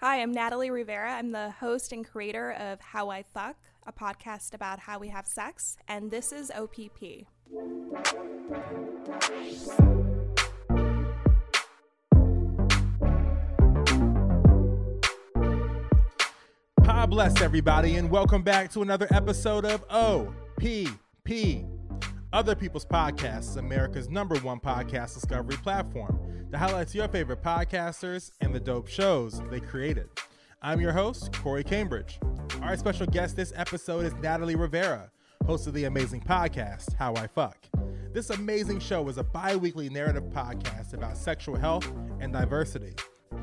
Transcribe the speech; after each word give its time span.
Hi, 0.00 0.20
I'm 0.20 0.30
Natalie 0.30 0.70
Rivera. 0.70 1.10
I'm 1.10 1.32
the 1.32 1.52
host 1.52 1.90
and 1.90 2.06
creator 2.06 2.52
of 2.52 2.82
How 2.82 3.08
I 3.08 3.22
Fuck, 3.22 3.56
a 3.86 3.92
podcast 3.94 4.52
about 4.52 4.78
how 4.78 4.98
we 4.98 5.08
have 5.08 5.26
sex, 5.26 5.78
and 5.88 6.10
this 6.10 6.32
is 6.32 6.50
OPP. 6.50 7.24
God 16.84 17.08
bless 17.08 17.40
everybody, 17.40 17.96
and 17.96 18.10
welcome 18.10 18.42
back 18.42 18.70
to 18.72 18.82
another 18.82 19.08
episode 19.10 19.64
of 19.64 19.82
OPP, 19.88 21.64
Other 22.36 22.54
People's 22.54 22.84
Podcasts, 22.84 23.56
America's 23.56 24.10
number 24.10 24.36
one 24.40 24.60
podcast 24.60 25.14
discovery 25.14 25.56
platform 25.56 26.20
that 26.50 26.58
highlights 26.58 26.94
your 26.94 27.08
favorite 27.08 27.42
podcasters 27.42 28.30
and 28.42 28.54
the 28.54 28.60
dope 28.60 28.88
shows 28.88 29.40
they 29.50 29.58
created. 29.58 30.10
I'm 30.60 30.78
your 30.78 30.92
host, 30.92 31.32
Corey 31.32 31.64
Cambridge. 31.64 32.20
Our 32.60 32.76
special 32.76 33.06
guest 33.06 33.36
this 33.36 33.54
episode 33.56 34.04
is 34.04 34.12
Natalie 34.16 34.54
Rivera, 34.54 35.10
host 35.46 35.66
of 35.66 35.72
the 35.72 35.84
amazing 35.84 36.20
podcast, 36.20 36.92
How 36.92 37.14
I 37.14 37.26
Fuck. 37.26 37.56
This 38.12 38.28
amazing 38.28 38.80
show 38.80 39.08
is 39.08 39.16
a 39.16 39.24
bi 39.24 39.56
weekly 39.56 39.88
narrative 39.88 40.24
podcast 40.24 40.92
about 40.92 41.16
sexual 41.16 41.56
health 41.56 41.90
and 42.20 42.34
diversity. 42.34 42.96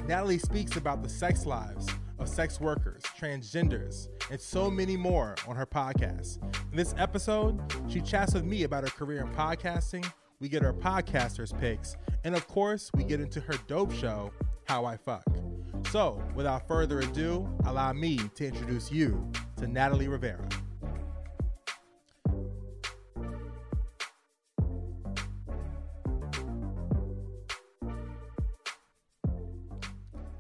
Natalie 0.06 0.38
speaks 0.38 0.78
about 0.78 1.02
the 1.02 1.09
sex 1.09 1.48
lives 1.48 1.88
of 2.20 2.30
sex 2.30 2.62
workers, 2.62 3.02
transgenders, 3.20 4.08
and 4.34 4.42
so 4.42 4.67
many 4.67 4.98
more 4.98 5.36
on 5.48 5.56
her 5.56 5.66
podcast. 5.67 6.42
In 6.72 6.76
this 6.76 6.95
episode, 6.98 7.62
she 7.88 8.02
chats 8.02 8.34
with 8.34 8.44
me 8.44 8.64
about 8.64 8.84
her 8.84 8.90
career 8.90 9.22
in 9.22 9.31
podcasting. 9.31 10.03
We 10.40 10.50
get 10.50 10.64
her 10.64 10.73
podcasters' 10.73 11.58
picks, 11.59 11.95
and 12.23 12.34
of 12.34 12.48
course, 12.48 12.90
we 12.95 13.03
get 13.03 13.22
into 13.22 13.40
her 13.42 13.53
dope 13.67 13.94
show, 13.94 14.31
How 14.66 14.86
I 14.86 14.98
Fuck. 14.98 15.23
So, 15.92 16.20
without 16.34 16.67
further 16.67 17.02
ado, 17.02 17.48
allow 17.66 17.94
me 17.94 18.17
to 18.34 18.48
introduce 18.48 18.92
you 18.92 19.31
to 19.58 19.67
Natalie 19.67 20.08
Rivera. 20.08 20.50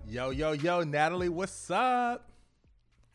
Yo, 0.07 0.31
yo, 0.31 0.53
yo, 0.53 0.81
Natalie, 0.83 1.29
what's 1.29 1.69
up? 1.69 2.32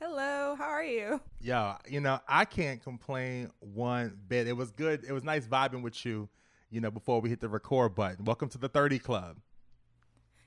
Hello, 0.00 0.54
how 0.56 0.66
are 0.66 0.84
you? 0.84 1.20
Yo, 1.40 1.74
you 1.88 1.98
know, 2.00 2.20
I 2.28 2.44
can't 2.44 2.80
complain 2.80 3.50
one 3.58 4.16
bit. 4.28 4.46
It 4.46 4.52
was 4.52 4.70
good. 4.70 5.04
It 5.04 5.10
was 5.10 5.24
nice 5.24 5.44
vibing 5.44 5.82
with 5.82 6.06
you, 6.06 6.28
you 6.70 6.80
know, 6.80 6.92
before 6.92 7.20
we 7.20 7.28
hit 7.28 7.40
the 7.40 7.48
record 7.48 7.96
button. 7.96 8.24
Welcome 8.24 8.48
to 8.50 8.58
the 8.58 8.68
30 8.68 9.00
Club. 9.00 9.38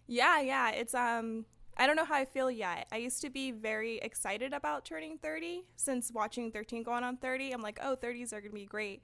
Yeah, 0.07 0.39
yeah. 0.39 0.72
It's 0.72 0.94
um 0.94 1.45
I 1.75 1.85
don't 1.85 1.97
know 1.97 2.05
how 2.05 2.16
I 2.16 2.23
feel 2.23 2.49
yet. 2.49 2.88
I 2.94 2.97
used 2.97 3.22
to 3.23 3.29
be 3.29 3.52
very 3.52 3.97
excited 3.97 4.53
about 4.53 4.85
turning 4.85 5.17
30 5.17 5.66
since 5.75 6.13
watching 6.13 6.49
13 6.49 6.83
going 6.83 7.03
on 7.03 7.17
30. 7.17 7.52
I'm 7.52 7.61
like, 7.61 7.79
oh, 7.83 7.97
30s 7.97 8.31
are 8.31 8.39
going 8.39 8.51
to 8.51 8.56
be 8.56 8.66
great. 8.66 9.03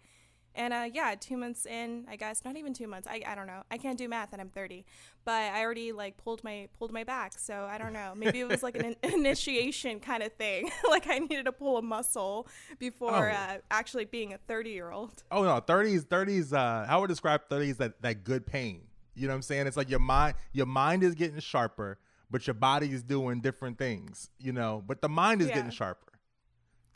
And 0.57 0.73
uh, 0.73 0.87
yeah, 0.91 1.13
two 1.17 1.37
months 1.37 1.65
in, 1.67 2.05
I 2.09 2.15
guess 2.17 2.43
not 2.43 2.57
even 2.57 2.73
two 2.73 2.87
months. 2.87 3.07
I, 3.07 3.21
I 3.25 3.35
don't 3.35 3.45
know. 3.47 3.61
I 3.71 3.77
can't 3.77 3.97
do 3.97 4.09
math, 4.09 4.33
and 4.33 4.41
I'm 4.41 4.49
30. 4.49 4.83
But 5.23 5.33
I 5.53 5.61
already 5.63 5.91
like 5.91 6.17
pulled 6.17 6.43
my 6.43 6.67
pulled 6.79 6.91
my 6.91 7.03
back. 7.03 7.37
So 7.37 7.67
I 7.69 7.77
don't 7.77 7.93
know. 7.93 8.13
Maybe 8.15 8.39
it 8.39 8.47
was 8.47 8.63
like 8.63 8.75
an 8.75 8.95
in- 9.03 9.13
initiation 9.13 9.99
kind 9.99 10.23
of 10.23 10.33
thing. 10.33 10.69
like 10.89 11.07
I 11.07 11.19
needed 11.19 11.45
to 11.45 11.51
pull 11.51 11.77
a 11.77 11.81
muscle 11.81 12.47
before 12.79 13.29
Oh. 13.29 13.31
uh, 13.31 13.57
actually 13.71 14.05
being 14.05 14.33
a 14.33 14.37
30 14.39 14.71
year 14.71 14.89
old. 14.91 15.23
Oh 15.31 15.43
no, 15.43 15.61
30s, 15.61 16.05
30s, 16.07 16.51
uh, 16.53 16.85
how 16.87 17.01
would 17.01 17.07
describe 17.07 17.41
30s 17.49 17.77
that, 17.77 18.01
that 18.01 18.23
good 18.23 18.45
pain. 18.45 18.81
You 19.15 19.27
know 19.27 19.33
what 19.33 19.37
I'm 19.37 19.41
saying? 19.43 19.67
It's 19.67 19.77
like 19.77 19.89
your 19.89 19.99
mind 19.99 20.35
your 20.53 20.65
mind 20.65 21.03
is 21.03 21.13
getting 21.15 21.39
sharper, 21.39 21.99
but 22.31 22.47
your 22.47 22.53
body 22.55 22.91
is 22.91 23.03
doing 23.03 23.41
different 23.41 23.77
things, 23.77 24.29
you 24.39 24.53
know, 24.53 24.83
but 24.87 25.01
the 25.01 25.09
mind 25.09 25.41
is 25.41 25.49
Yeah. 25.49 25.55
getting 25.55 25.71
sharper. 25.71 26.13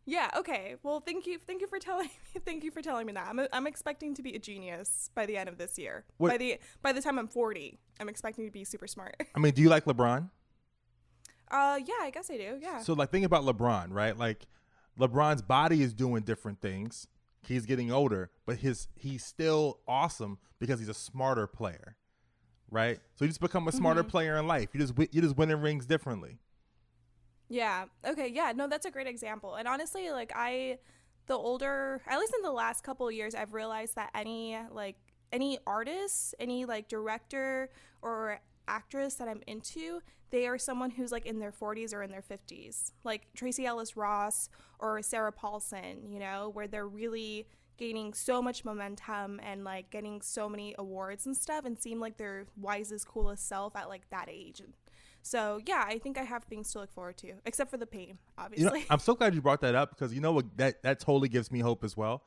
Yeah. 0.05 0.29
Okay. 0.35 0.75
Well, 0.83 0.99
thank 0.99 1.27
you. 1.27 1.37
Thank 1.37 1.61
you 1.61 1.67
for 1.67 1.77
telling 1.79 2.05
me. 2.07 2.41
Thank 2.45 2.63
you 2.63 2.71
for 2.71 2.81
telling 2.81 3.05
me 3.05 3.13
that. 3.13 3.27
I'm, 3.27 3.39
I'm 3.53 3.67
expecting 3.67 4.15
to 4.15 4.23
be 4.23 4.35
a 4.35 4.39
genius 4.39 5.11
by 5.13 5.25
the 5.25 5.37
end 5.37 5.47
of 5.47 5.57
this 5.57 5.77
year. 5.77 6.05
What- 6.17 6.31
By 6.31 6.37
the 6.37 6.59
by 6.81 6.91
the 6.91 7.01
time 7.01 7.19
I'm 7.19 7.27
40, 7.27 7.77
I'm 7.99 8.09
expecting 8.09 8.45
to 8.45 8.51
be 8.51 8.63
super 8.63 8.87
smart. 8.87 9.15
I 9.35 9.39
mean, 9.39 9.53
do 9.53 9.61
you 9.61 9.69
like 9.69 9.85
LeBron? 9.85 10.29
Uh, 11.49 11.79
yeah. 11.85 11.93
I 12.01 12.09
guess 12.11 12.31
I 12.31 12.37
do. 12.37 12.57
Yeah. 12.61 12.79
So 12.81 12.93
like 12.93 13.09
think 13.11 13.25
about 13.25 13.43
LeBron, 13.43 13.87
right? 13.91 14.17
Like 14.17 14.47
LeBron's 14.99 15.41
body 15.41 15.81
is 15.83 15.93
doing 15.93 16.23
different 16.23 16.61
things. 16.61 17.07
He's 17.43 17.65
getting 17.65 17.91
older, 17.91 18.29
but 18.45 18.57
his 18.57 18.87
he's 18.95 19.23
still 19.23 19.79
awesome 19.87 20.37
because 20.59 20.79
he's 20.79 20.89
a 20.89 20.93
smarter 20.93 21.47
player. 21.47 21.97
Right? 22.69 22.99
So 23.15 23.25
you 23.25 23.29
just 23.29 23.41
become 23.41 23.67
a 23.67 23.71
smarter 23.71 24.03
player 24.03 24.37
in 24.37 24.47
life. 24.47 24.69
You 24.73 24.79
just 24.79 24.93
you 25.13 25.21
just 25.21 25.35
winning 25.37 25.59
rings 25.59 25.85
differently. 25.85 26.37
Yeah. 27.51 27.85
Okay. 28.05 28.29
Yeah. 28.29 28.53
No, 28.55 28.67
that's 28.67 28.85
a 28.85 28.91
great 28.91 29.07
example. 29.07 29.55
And 29.55 29.67
honestly, 29.67 30.09
like 30.11 30.31
I, 30.35 30.77
the 31.27 31.33
older, 31.35 32.01
at 32.07 32.17
least 32.19 32.33
in 32.35 32.43
the 32.43 32.51
last 32.51 32.83
couple 32.83 33.07
of 33.07 33.13
years, 33.13 33.35
I've 33.35 33.53
realized 33.53 33.95
that 33.95 34.09
any 34.15 34.57
like 34.71 34.95
any 35.33 35.59
artist, 35.67 36.33
any 36.39 36.65
like 36.65 36.87
director 36.87 37.69
or 38.01 38.39
actress 38.67 39.15
that 39.15 39.27
I'm 39.27 39.41
into, 39.47 40.01
they 40.29 40.47
are 40.47 40.57
someone 40.57 40.91
who's 40.91 41.11
like 41.11 41.25
in 41.25 41.39
their 41.39 41.51
40s 41.51 41.93
or 41.93 42.03
in 42.03 42.11
their 42.11 42.21
50s, 42.21 42.93
like 43.03 43.27
Tracee 43.35 43.65
Ellis 43.65 43.97
Ross 43.97 44.49
or 44.79 45.01
Sarah 45.01 45.33
Paulson. 45.33 46.09
You 46.09 46.19
know, 46.19 46.51
where 46.53 46.67
they're 46.67 46.87
really 46.87 47.47
gaining 47.77 48.13
so 48.13 48.41
much 48.41 48.63
momentum 48.63 49.41
and 49.43 49.63
like 49.65 49.89
getting 49.89 50.21
so 50.21 50.47
many 50.47 50.75
awards 50.77 51.25
and 51.25 51.35
stuff 51.35 51.65
and 51.65 51.81
seem 51.81 51.99
like 51.99 52.17
their 52.17 52.45
wisest 52.55 53.07
coolest 53.07 53.47
self 53.47 53.75
at 53.75 53.89
like 53.89 54.07
that 54.11 54.27
age 54.29 54.61
so 55.21 55.59
yeah, 55.65 55.83
I 55.87 55.97
think 55.99 56.17
I 56.17 56.23
have 56.23 56.43
things 56.45 56.71
to 56.73 56.79
look 56.79 56.91
forward 56.91 57.17
to, 57.17 57.33
except 57.45 57.69
for 57.71 57.77
the 57.77 57.85
pain, 57.85 58.09
You 58.09 58.17
obviously. 58.37 58.79
know, 58.79 58.85
I'm 58.89 58.99
so 58.99 59.13
glad 59.15 59.35
you 59.35 59.41
brought 59.41 59.61
that 59.61 59.75
up 59.75 59.91
because 59.91 60.13
you 60.13 60.21
know 60.21 60.31
what 60.31 60.45
that 60.57 60.83
that 60.83 60.99
totally 60.99 61.29
gives 61.29 61.51
me 61.51 61.59
hope 61.59 61.83
as 61.83 61.95
well. 61.95 62.23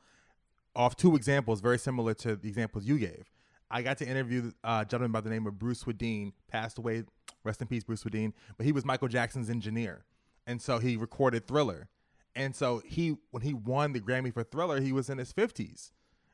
Off 0.75 0.95
two 0.95 1.15
examples, 1.15 1.61
very 1.61 1.79
similar 1.79 2.13
to 2.15 2.35
the 2.35 2.49
examples 2.49 2.85
you 2.85 2.97
gave. 2.97 3.31
I 3.71 3.81
got 3.81 3.97
to 3.99 4.07
interview 4.07 4.51
uh, 4.63 4.83
a 4.85 4.89
gentleman 4.89 5.11
by 5.11 5.21
the 5.21 5.29
name 5.29 5.47
of 5.47 5.57
Bruce 5.57 5.83
Swedien, 5.83 6.33
passed 6.49 6.77
away, 6.77 7.03
rest 7.43 7.61
in 7.61 7.67
peace, 7.67 7.83
Bruce 7.83 8.03
Swedien. 8.03 8.33
But 8.57 8.65
he 8.65 8.71
was 8.71 8.85
Michael 8.85 9.07
Jackson's 9.07 9.49
engineer, 9.49 10.05
and 10.45 10.61
so 10.61 10.77
he 10.79 10.97
recorded 10.97 11.47
Thriller. 11.47 11.89
And 12.37 12.53
so 12.53 12.81
he, 12.85 13.15
when 13.31 13.43
he 13.43 13.53
won 13.53 13.93
the 13.93 14.01
Grammy 14.01 14.33
for 14.33 14.43
Thriller, 14.43 14.81
he 14.81 14.91
was 14.91 15.09
in 15.09 15.17
his 15.17 15.31
50s, 15.31 15.91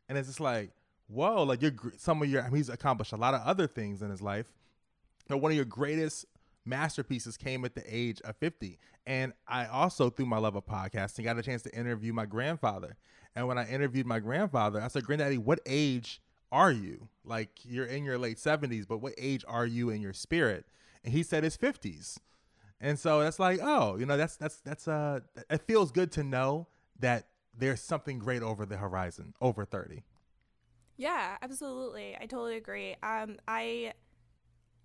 and 0.10 0.18
it's 0.18 0.28
just 0.28 0.40
like, 0.40 0.72
whoa, 1.08 1.44
like 1.44 1.62
you're 1.62 1.74
some 1.98 2.22
of 2.24 2.30
your. 2.30 2.42
I 2.42 2.46
mean, 2.48 2.56
he's 2.58 2.70
accomplished 2.70 3.14
a 3.14 3.18
lot 3.18 3.34
of 3.36 3.42
other 3.42 3.68
things 3.68 4.02
in 4.02 4.10
his 4.10 4.22
life, 4.22 4.48
but 5.28 5.38
one 5.38 5.52
of 5.52 5.56
your 5.56 5.66
greatest 5.66 6.26
masterpieces 6.66 7.38
came 7.38 7.66
at 7.66 7.76
the 7.76 7.84
age 7.88 8.22
of 8.22 8.36
50. 8.38 8.80
And 9.06 9.34
I 9.48 9.66
also, 9.66 10.10
through 10.10 10.28
my 10.28 10.38
love 10.38 10.56
of 10.56 10.66
podcasting, 10.66 11.24
got 11.24 11.38
a 11.38 11.42
chance 11.42 11.62
to 11.64 11.76
interview 11.76 12.14
my 12.14 12.26
grandfather. 12.26 12.98
And 13.36 13.48
when 13.48 13.58
I 13.58 13.68
interviewed 13.68 14.06
my 14.06 14.20
grandfather, 14.20 14.82
I 14.82 14.88
said, 14.90 15.06
Granddaddy, 15.06 15.38
what 15.38 15.60
age 15.66 16.22
are 16.52 16.72
you? 16.72 17.08
Like, 17.24 17.50
you're 17.64 17.86
in 17.86 18.04
your 18.04 18.18
late 18.18 18.38
70s, 18.38 18.88
but 18.88 18.98
what 19.00 19.14
age 19.18 19.44
are 19.48 19.66
you 19.66 19.90
in 19.90 20.02
your 20.02 20.14
spirit? 20.14 20.66
And 21.04 21.14
he 21.14 21.24
said 21.24 21.44
his 21.44 21.58
50s. 21.58 22.18
And 22.80 23.00
so 23.00 23.22
that's 23.22 23.40
like, 23.40 23.60
oh, 23.62 23.98
you 23.98 24.06
know, 24.06 24.18
that's, 24.18 24.38
that's, 24.38 24.58
that's, 24.62 24.88
uh, 24.88 25.22
it 25.50 25.62
feels 25.68 25.92
good 25.92 26.12
to 26.14 26.24
know 26.24 26.68
that 27.00 27.28
there's 27.58 27.82
something 27.82 28.20
great 28.20 28.42
over 28.44 28.66
the 28.66 28.78
horizon, 28.78 29.34
over 29.42 29.66
30. 29.66 30.04
yeah, 30.98 31.38
absolutely. 31.42 32.16
I 32.20 32.26
totally 32.26 32.58
agree. 32.58 32.96
Um, 33.02 33.38
I, 33.48 33.94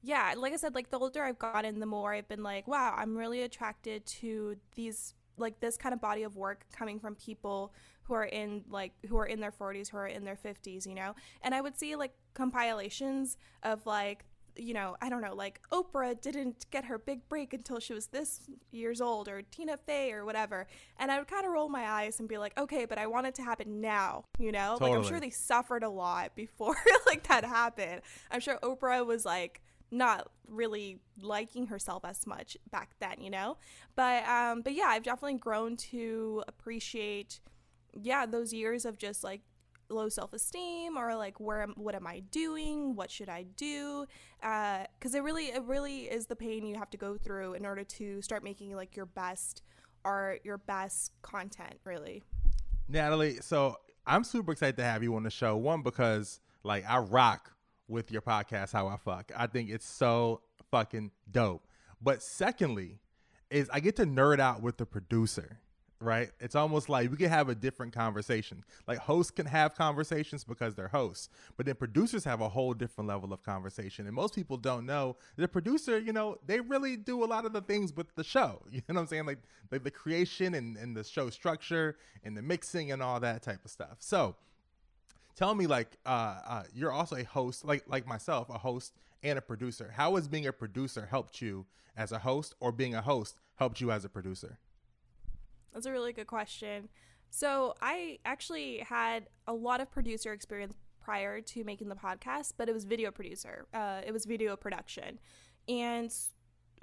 yeah, 0.02 0.34
like 0.36 0.52
I 0.52 0.56
said, 0.56 0.74
like 0.74 0.90
the 0.90 0.98
older 0.98 1.22
I've 1.24 1.38
gotten, 1.38 1.80
the 1.80 1.86
more 1.86 2.14
I've 2.14 2.28
been 2.28 2.42
like, 2.42 2.68
wow, 2.68 2.94
I'm 2.96 3.16
really 3.16 3.42
attracted 3.42 4.06
to 4.06 4.56
these, 4.74 5.14
like 5.36 5.60
this 5.60 5.76
kind 5.76 5.92
of 5.92 6.00
body 6.00 6.22
of 6.22 6.36
work 6.36 6.66
coming 6.72 6.98
from 6.98 7.14
people 7.14 7.72
who 8.04 8.14
are 8.14 8.24
in 8.24 8.62
like 8.70 8.92
who 9.08 9.16
are 9.18 9.26
in 9.26 9.40
their 9.40 9.52
40s, 9.52 9.90
who 9.90 9.96
are 9.96 10.06
in 10.06 10.24
their 10.24 10.36
50s, 10.36 10.86
you 10.86 10.94
know. 10.94 11.14
And 11.42 11.54
I 11.54 11.60
would 11.60 11.78
see 11.78 11.96
like 11.96 12.12
compilations 12.34 13.36
of 13.62 13.84
like 13.86 14.24
you 14.58 14.74
know, 14.74 14.96
I 15.00 15.08
don't 15.08 15.20
know, 15.20 15.34
like 15.34 15.60
Oprah 15.70 16.20
didn't 16.20 16.66
get 16.70 16.86
her 16.86 16.98
big 16.98 17.28
break 17.28 17.52
until 17.52 17.78
she 17.78 17.92
was 17.92 18.06
this 18.06 18.40
years 18.70 19.00
old, 19.00 19.28
or 19.28 19.42
Tina 19.42 19.76
Fey, 19.76 20.12
or 20.12 20.24
whatever. 20.24 20.66
And 20.98 21.10
I 21.10 21.18
would 21.18 21.28
kind 21.28 21.44
of 21.44 21.52
roll 21.52 21.68
my 21.68 21.88
eyes 21.88 22.20
and 22.20 22.28
be 22.28 22.38
like, 22.38 22.58
okay, 22.58 22.84
but 22.84 22.98
I 22.98 23.06
want 23.06 23.26
it 23.26 23.34
to 23.36 23.42
happen 23.42 23.80
now, 23.80 24.24
you 24.38 24.52
know? 24.52 24.78
Like, 24.80 24.92
I'm 24.94 25.04
sure 25.04 25.20
they 25.20 25.30
suffered 25.30 25.82
a 25.82 25.88
lot 25.88 26.34
before 26.34 26.76
like 27.06 27.26
that 27.28 27.44
happened. 27.44 28.02
I'm 28.30 28.40
sure 28.40 28.58
Oprah 28.62 29.04
was 29.04 29.24
like 29.24 29.60
not 29.90 30.28
really 30.48 30.98
liking 31.20 31.66
herself 31.66 32.04
as 32.04 32.26
much 32.26 32.56
back 32.70 32.90
then, 33.00 33.20
you 33.20 33.30
know. 33.30 33.56
But 33.94 34.26
um, 34.28 34.62
but 34.62 34.74
yeah, 34.74 34.86
I've 34.88 35.02
definitely 35.02 35.38
grown 35.38 35.76
to 35.76 36.42
appreciate, 36.48 37.40
yeah, 37.92 38.26
those 38.26 38.52
years 38.52 38.84
of 38.84 38.98
just 38.98 39.24
like 39.24 39.42
low 39.88 40.08
self-esteem 40.08 40.96
or 40.96 41.14
like 41.14 41.38
where 41.38 41.62
am, 41.62 41.72
what 41.76 41.94
am 41.94 42.06
i 42.06 42.20
doing? 42.30 42.94
What 42.96 43.10
should 43.10 43.28
i 43.28 43.44
do? 43.56 44.06
Because 44.40 45.14
uh, 45.14 45.18
it 45.18 45.22
really 45.22 45.46
it 45.46 45.62
really 45.64 46.02
is 46.02 46.26
the 46.26 46.36
pain 46.36 46.66
you 46.66 46.76
have 46.76 46.90
to 46.90 46.96
go 46.96 47.16
through 47.16 47.54
in 47.54 47.64
order 47.64 47.84
to 47.84 48.20
start 48.22 48.42
making 48.42 48.74
like 48.74 48.96
your 48.96 49.06
best 49.06 49.62
art 50.04 50.40
your 50.44 50.58
best 50.58 51.12
content 51.22 51.74
really. 51.84 52.22
Natalie 52.88 53.38
so 53.40 53.76
i'm 54.06 54.24
super 54.24 54.52
excited 54.52 54.76
to 54.76 54.84
have 54.84 55.02
you 55.02 55.14
on 55.16 55.22
the 55.22 55.30
show. 55.30 55.56
One 55.56 55.82
because 55.82 56.40
like 56.64 56.84
i 56.88 56.98
rock 56.98 57.52
with 57.88 58.10
your 58.10 58.22
podcast 58.22 58.72
how 58.72 58.86
i 58.86 58.96
fuck 58.96 59.30
i 59.36 59.46
think 59.46 59.70
it's 59.70 59.86
so 59.86 60.40
fucking 60.70 61.10
dope 61.30 61.66
but 62.00 62.22
secondly 62.22 62.98
is 63.50 63.68
i 63.72 63.80
get 63.80 63.96
to 63.96 64.04
nerd 64.04 64.40
out 64.40 64.62
with 64.62 64.76
the 64.76 64.86
producer 64.86 65.60
right? 66.00 66.30
It's 66.40 66.54
almost 66.54 66.88
like 66.88 67.10
we 67.10 67.16
can 67.16 67.28
have 67.28 67.48
a 67.48 67.54
different 67.54 67.92
conversation. 67.92 68.64
Like 68.86 68.98
hosts 68.98 69.30
can 69.30 69.46
have 69.46 69.74
conversations 69.74 70.44
because 70.44 70.74
they're 70.74 70.88
hosts, 70.88 71.28
but 71.56 71.66
then 71.66 71.74
producers 71.74 72.24
have 72.24 72.40
a 72.40 72.48
whole 72.48 72.74
different 72.74 73.08
level 73.08 73.32
of 73.32 73.42
conversation. 73.42 74.06
And 74.06 74.14
most 74.14 74.34
people 74.34 74.56
don't 74.56 74.86
know 74.86 75.16
the 75.36 75.48
producer, 75.48 75.98
you 75.98 76.12
know, 76.12 76.36
they 76.46 76.60
really 76.60 76.96
do 76.96 77.24
a 77.24 77.26
lot 77.26 77.44
of 77.44 77.52
the 77.52 77.60
things 77.60 77.94
with 77.94 78.14
the 78.14 78.24
show. 78.24 78.62
You 78.76 78.82
know 78.88 78.96
what 78.96 79.00
I'm 79.02 79.06
saying? 79.06 79.26
Like, 79.26 79.38
like 79.70 79.84
the 79.84 79.90
creation 79.90 80.54
and, 80.54 80.76
and 80.76 80.94
the 80.94 81.02
show 81.02 81.30
structure 81.30 81.96
and 82.24 82.36
the 82.36 82.42
mixing 82.42 82.92
and 82.92 83.02
all 83.02 83.18
that 83.20 83.42
type 83.42 83.64
of 83.64 83.70
stuff. 83.70 83.96
So 84.00 84.36
tell 85.36 85.54
me 85.54 85.66
like 85.66 85.98
uh, 86.04 86.38
uh, 86.46 86.62
you're 86.74 86.90
also 86.90 87.16
a 87.16 87.24
host, 87.24 87.64
like 87.64 87.84
like 87.86 88.06
myself, 88.06 88.48
a 88.50 88.58
host 88.58 88.94
and 89.22 89.38
a 89.38 89.42
producer. 89.42 89.92
How 89.94 90.16
has 90.16 90.26
being 90.26 90.46
a 90.46 90.52
producer 90.52 91.06
helped 91.08 91.40
you 91.40 91.66
as 91.96 92.10
a 92.12 92.18
host 92.18 92.54
or 92.60 92.72
being 92.72 92.94
a 92.94 93.02
host 93.02 93.38
helped 93.56 93.80
you 93.80 93.90
as 93.90 94.04
a 94.04 94.08
producer? 94.08 94.58
That's 95.72 95.86
a 95.86 95.92
really 95.92 96.12
good 96.12 96.26
question. 96.26 96.88
So, 97.28 97.74
I 97.82 98.18
actually 98.24 98.78
had 98.78 99.28
a 99.46 99.52
lot 99.52 99.80
of 99.80 99.90
producer 99.90 100.32
experience 100.32 100.74
prior 101.00 101.40
to 101.40 101.64
making 101.64 101.88
the 101.88 101.94
podcast, 101.94 102.52
but 102.56 102.68
it 102.68 102.72
was 102.72 102.84
video 102.84 103.10
producer. 103.10 103.66
Uh, 103.74 104.00
it 104.06 104.12
was 104.12 104.24
video 104.24 104.56
production. 104.56 105.18
And, 105.68 106.12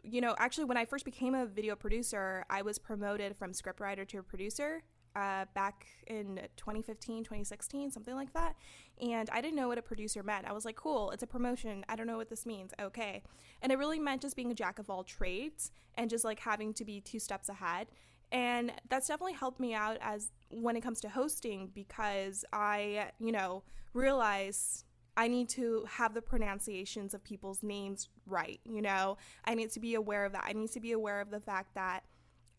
you 0.03 0.21
know, 0.21 0.35
actually, 0.37 0.65
when 0.65 0.77
I 0.77 0.85
first 0.85 1.05
became 1.05 1.33
a 1.33 1.45
video 1.45 1.75
producer, 1.75 2.45
I 2.49 2.61
was 2.61 2.77
promoted 2.77 3.35
from 3.37 3.53
scriptwriter 3.53 4.07
to 4.09 4.19
a 4.19 4.23
producer 4.23 4.83
uh, 5.15 5.45
back 5.53 5.85
in 6.07 6.41
2015, 6.57 7.23
2016, 7.23 7.91
something 7.91 8.15
like 8.15 8.33
that. 8.33 8.55
And 9.01 9.29
I 9.31 9.41
didn't 9.41 9.55
know 9.55 9.67
what 9.67 9.77
a 9.77 9.81
producer 9.81 10.23
meant. 10.23 10.47
I 10.47 10.53
was 10.53 10.65
like, 10.65 10.75
cool, 10.75 11.11
it's 11.11 11.23
a 11.23 11.27
promotion. 11.27 11.83
I 11.89 11.95
don't 11.95 12.07
know 12.07 12.17
what 12.17 12.29
this 12.29 12.45
means. 12.45 12.71
Okay. 12.79 13.23
And 13.61 13.71
it 13.71 13.77
really 13.77 13.99
meant 13.99 14.21
just 14.21 14.35
being 14.35 14.51
a 14.51 14.55
jack 14.55 14.79
of 14.79 14.89
all 14.89 15.03
trades 15.03 15.71
and 15.95 16.09
just 16.09 16.23
like 16.23 16.39
having 16.39 16.73
to 16.75 16.85
be 16.85 17.01
two 17.01 17.19
steps 17.19 17.49
ahead 17.49 17.87
and 18.33 18.73
that's 18.89 19.07
definitely 19.07 19.33
helped 19.33 19.59
me 19.59 19.75
out 19.75 19.97
as 20.01 20.31
when 20.49 20.75
it 20.75 20.81
comes 20.81 20.99
to 21.01 21.09
hosting 21.09 21.69
because 21.73 22.43
I, 22.51 23.11
you 23.19 23.31
know, 23.31 23.61
realize 23.93 24.85
I 25.15 25.27
need 25.27 25.49
to 25.49 25.85
have 25.87 26.15
the 26.15 26.21
pronunciations 26.21 27.13
of 27.13 27.23
people's 27.23 27.61
names 27.61 28.09
right, 28.25 28.59
you 28.65 28.81
know? 28.81 29.17
I 29.45 29.53
need 29.53 29.69
to 29.71 29.79
be 29.79 29.93
aware 29.93 30.25
of 30.25 30.31
that. 30.31 30.45
I 30.47 30.53
need 30.53 30.71
to 30.71 30.79
be 30.79 30.93
aware 30.93 31.21
of 31.21 31.29
the 31.29 31.39
fact 31.39 31.75
that 31.75 32.03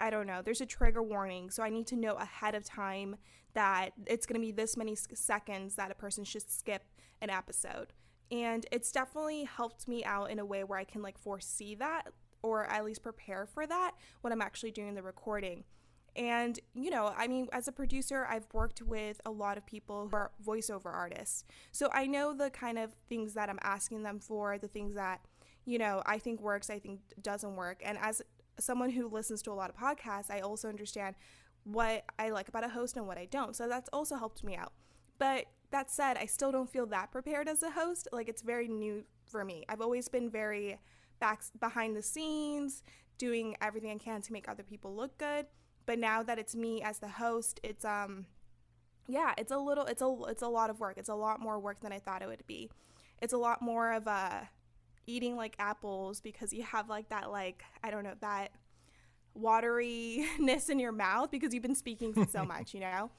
I 0.00 0.11
don't 0.11 0.26
know, 0.26 0.43
there's 0.43 0.61
a 0.61 0.67
trigger 0.67 1.02
warning, 1.02 1.50
so 1.50 1.62
I 1.62 1.70
need 1.70 1.87
to 1.88 1.96
know 1.96 2.14
ahead 2.14 2.55
of 2.55 2.64
time 2.64 3.17
that 3.55 3.91
it's 4.06 4.26
going 4.26 4.41
to 4.41 4.44
be 4.44 4.52
this 4.52 4.76
many 4.76 4.96
seconds 4.96 5.76
that 5.76 5.91
a 5.91 5.94
person 5.94 6.25
should 6.25 6.50
skip 6.50 6.82
an 7.23 7.31
episode. 7.31 7.93
And 8.31 8.67
it's 8.73 8.91
definitely 8.91 9.44
helped 9.44 9.87
me 9.87 10.05
out 10.05 10.31
in 10.31 10.38
a 10.38 10.44
way 10.44 10.64
where 10.64 10.79
I 10.79 10.85
can 10.85 11.02
like 11.02 11.19
foresee 11.19 11.75
that 11.76 12.08
or 12.43 12.67
at 12.67 12.85
least 12.85 13.02
prepare 13.02 13.46
for 13.46 13.67
that 13.67 13.93
when 14.20 14.32
I'm 14.32 14.43
actually 14.43 14.73
doing 14.73 14.94
the 14.94 15.02
recording. 15.02 15.64
And, 16.17 16.61
you 16.75 16.90
know, 16.90 17.12
I 17.17 17.26
mean, 17.26 17.49
as 17.52 17.67
a 17.67 17.73
producer, 17.73 18.26
I've 18.29 18.47
worked 18.52 18.82
with 18.82 19.20
a 19.25 19.31
lot 19.31 19.58
of 19.58 19.67
people 19.67 20.08
who 20.08 20.17
are 20.17 20.31
voiceover 20.44 20.93
artists. 20.93 21.44
So 21.73 21.88
I 21.93 22.06
know 22.06 22.32
the 22.32 22.50
kind 22.50 22.79
of 22.79 22.94
things 23.08 23.35
that 23.35 23.49
I'm 23.49 23.58
asking 23.62 24.02
them 24.02 24.20
for, 24.20 24.58
the 24.58 24.69
things 24.69 24.94
that, 24.94 25.20
you 25.64 25.79
know, 25.79 26.02
I 26.06 26.19
think 26.19 26.40
works, 26.40 26.70
I 26.70 26.79
think 26.79 27.00
doesn't 27.20 27.56
work. 27.56 27.82
And 27.85 27.99
as 28.00 28.23
someone 28.58 28.90
who 28.90 29.08
listens 29.08 29.42
to 29.42 29.50
a 29.50 29.54
lot 29.54 29.70
of 29.70 29.76
podcasts, 29.76 30.30
I 30.30 30.40
also 30.40 30.68
understand 30.68 31.16
what 31.64 32.04
I 32.18 32.30
like 32.30 32.48
about 32.48 32.64
a 32.64 32.68
host 32.68 32.96
and 32.96 33.06
what 33.06 33.18
I 33.18 33.26
don't. 33.26 33.56
So 33.56 33.68
that's 33.68 33.88
also 33.92 34.16
helped 34.16 34.44
me 34.44 34.56
out. 34.56 34.72
But 35.18 35.46
that 35.70 35.90
said, 35.90 36.16
I 36.16 36.26
still 36.26 36.52
don't 36.52 36.70
feel 36.70 36.86
that 36.86 37.10
prepared 37.10 37.48
as 37.48 37.62
a 37.62 37.70
host. 37.70 38.08
Like 38.12 38.28
it's 38.28 38.42
very 38.42 38.68
new 38.68 39.04
for 39.26 39.44
me. 39.44 39.64
I've 39.68 39.80
always 39.80 40.08
been 40.08 40.30
very 40.30 40.78
back 41.20 41.42
behind 41.58 41.96
the 41.96 42.02
scenes, 42.02 42.82
doing 43.18 43.56
everything 43.60 43.90
I 43.90 43.98
can 43.98 44.22
to 44.22 44.32
make 44.32 44.48
other 44.48 44.62
people 44.62 44.94
look 44.94 45.16
good. 45.18 45.46
But 45.86 45.98
now 45.98 46.22
that 46.22 46.38
it's 46.38 46.54
me 46.54 46.82
as 46.82 46.98
the 46.98 47.08
host, 47.08 47.60
it's 47.62 47.84
um 47.84 48.26
yeah, 49.06 49.34
it's 49.36 49.52
a 49.52 49.58
little 49.58 49.84
it's 49.84 50.02
a 50.02 50.16
it's 50.28 50.42
a 50.42 50.48
lot 50.48 50.70
of 50.70 50.80
work. 50.80 50.96
It's 50.96 51.08
a 51.08 51.14
lot 51.14 51.40
more 51.40 51.58
work 51.58 51.80
than 51.80 51.92
I 51.92 51.98
thought 51.98 52.22
it 52.22 52.28
would 52.28 52.46
be. 52.46 52.70
It's 53.20 53.32
a 53.32 53.38
lot 53.38 53.62
more 53.62 53.92
of 53.92 54.06
a 54.06 54.48
eating 55.06 55.36
like 55.36 55.56
apples 55.58 56.20
because 56.20 56.52
you 56.52 56.62
have 56.62 56.88
like 56.88 57.08
that 57.10 57.30
like 57.30 57.62
I 57.82 57.90
don't 57.90 58.04
know, 58.04 58.14
that 58.20 58.52
wateriness 59.38 60.70
in 60.70 60.78
your 60.78 60.92
mouth 60.92 61.30
because 61.30 61.52
you've 61.52 61.62
been 61.62 61.74
speaking 61.74 62.26
so 62.30 62.44
much, 62.44 62.74
you 62.74 62.80
know? 62.80 63.10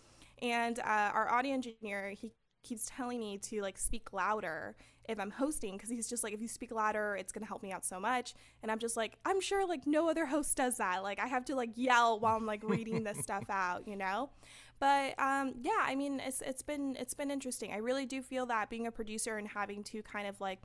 And 0.42 0.80
uh, 0.80 1.12
our 1.14 1.32
audio 1.32 1.54
engineer, 1.54 2.12
he 2.12 2.32
keeps 2.64 2.86
telling 2.86 3.20
me 3.20 3.38
to 3.38 3.62
like 3.62 3.78
speak 3.78 4.12
louder 4.12 4.76
if 5.08 5.20
I'm 5.20 5.30
hosting 5.30 5.74
because 5.74 5.90
he's 5.90 6.10
just 6.10 6.24
like, 6.24 6.34
if 6.34 6.42
you 6.42 6.48
speak 6.48 6.72
louder, 6.72 7.16
it's 7.16 7.32
gonna 7.32 7.46
help 7.46 7.62
me 7.62 7.72
out 7.72 7.86
so 7.86 8.00
much. 8.00 8.34
And 8.64 8.72
I'm 8.72 8.80
just 8.80 8.98
like, 8.98 9.18
I'm 9.24 9.40
sure 9.40 9.68
like 9.68 9.86
no 9.86 10.10
other 10.10 10.26
host 10.26 10.58
does 10.58 10.78
that. 10.78 11.04
Like 11.04 11.20
I 11.20 11.28
have 11.28 11.46
to 11.46 11.56
like 11.56 11.72
yell 11.76 12.20
while 12.20 12.36
I'm 12.36 12.46
like 12.46 12.64
reading 12.64 13.04
this 13.04 13.20
stuff 13.22 13.46
out, 13.50 13.88
you 13.88 13.96
know. 13.96 14.30
But 14.80 15.18
um, 15.20 15.54
yeah, 15.62 15.82
I 15.82 15.96
mean, 15.96 16.20
it's 16.26 16.42
it's 16.42 16.64
been 16.64 16.98
it's 17.00 17.14
been 17.14 17.32
interesting. 17.32 17.72
I 17.72 17.78
really 17.78 18.06
do 18.06 18.22
feel 18.22 18.46
that 18.48 18.70
being 18.70 18.88
a 18.88 18.92
producer 18.92 19.38
and 19.38 19.48
having 19.48 19.84
to 19.86 20.02
kind 20.02 20.28
of 20.28 20.42
like 20.42 20.60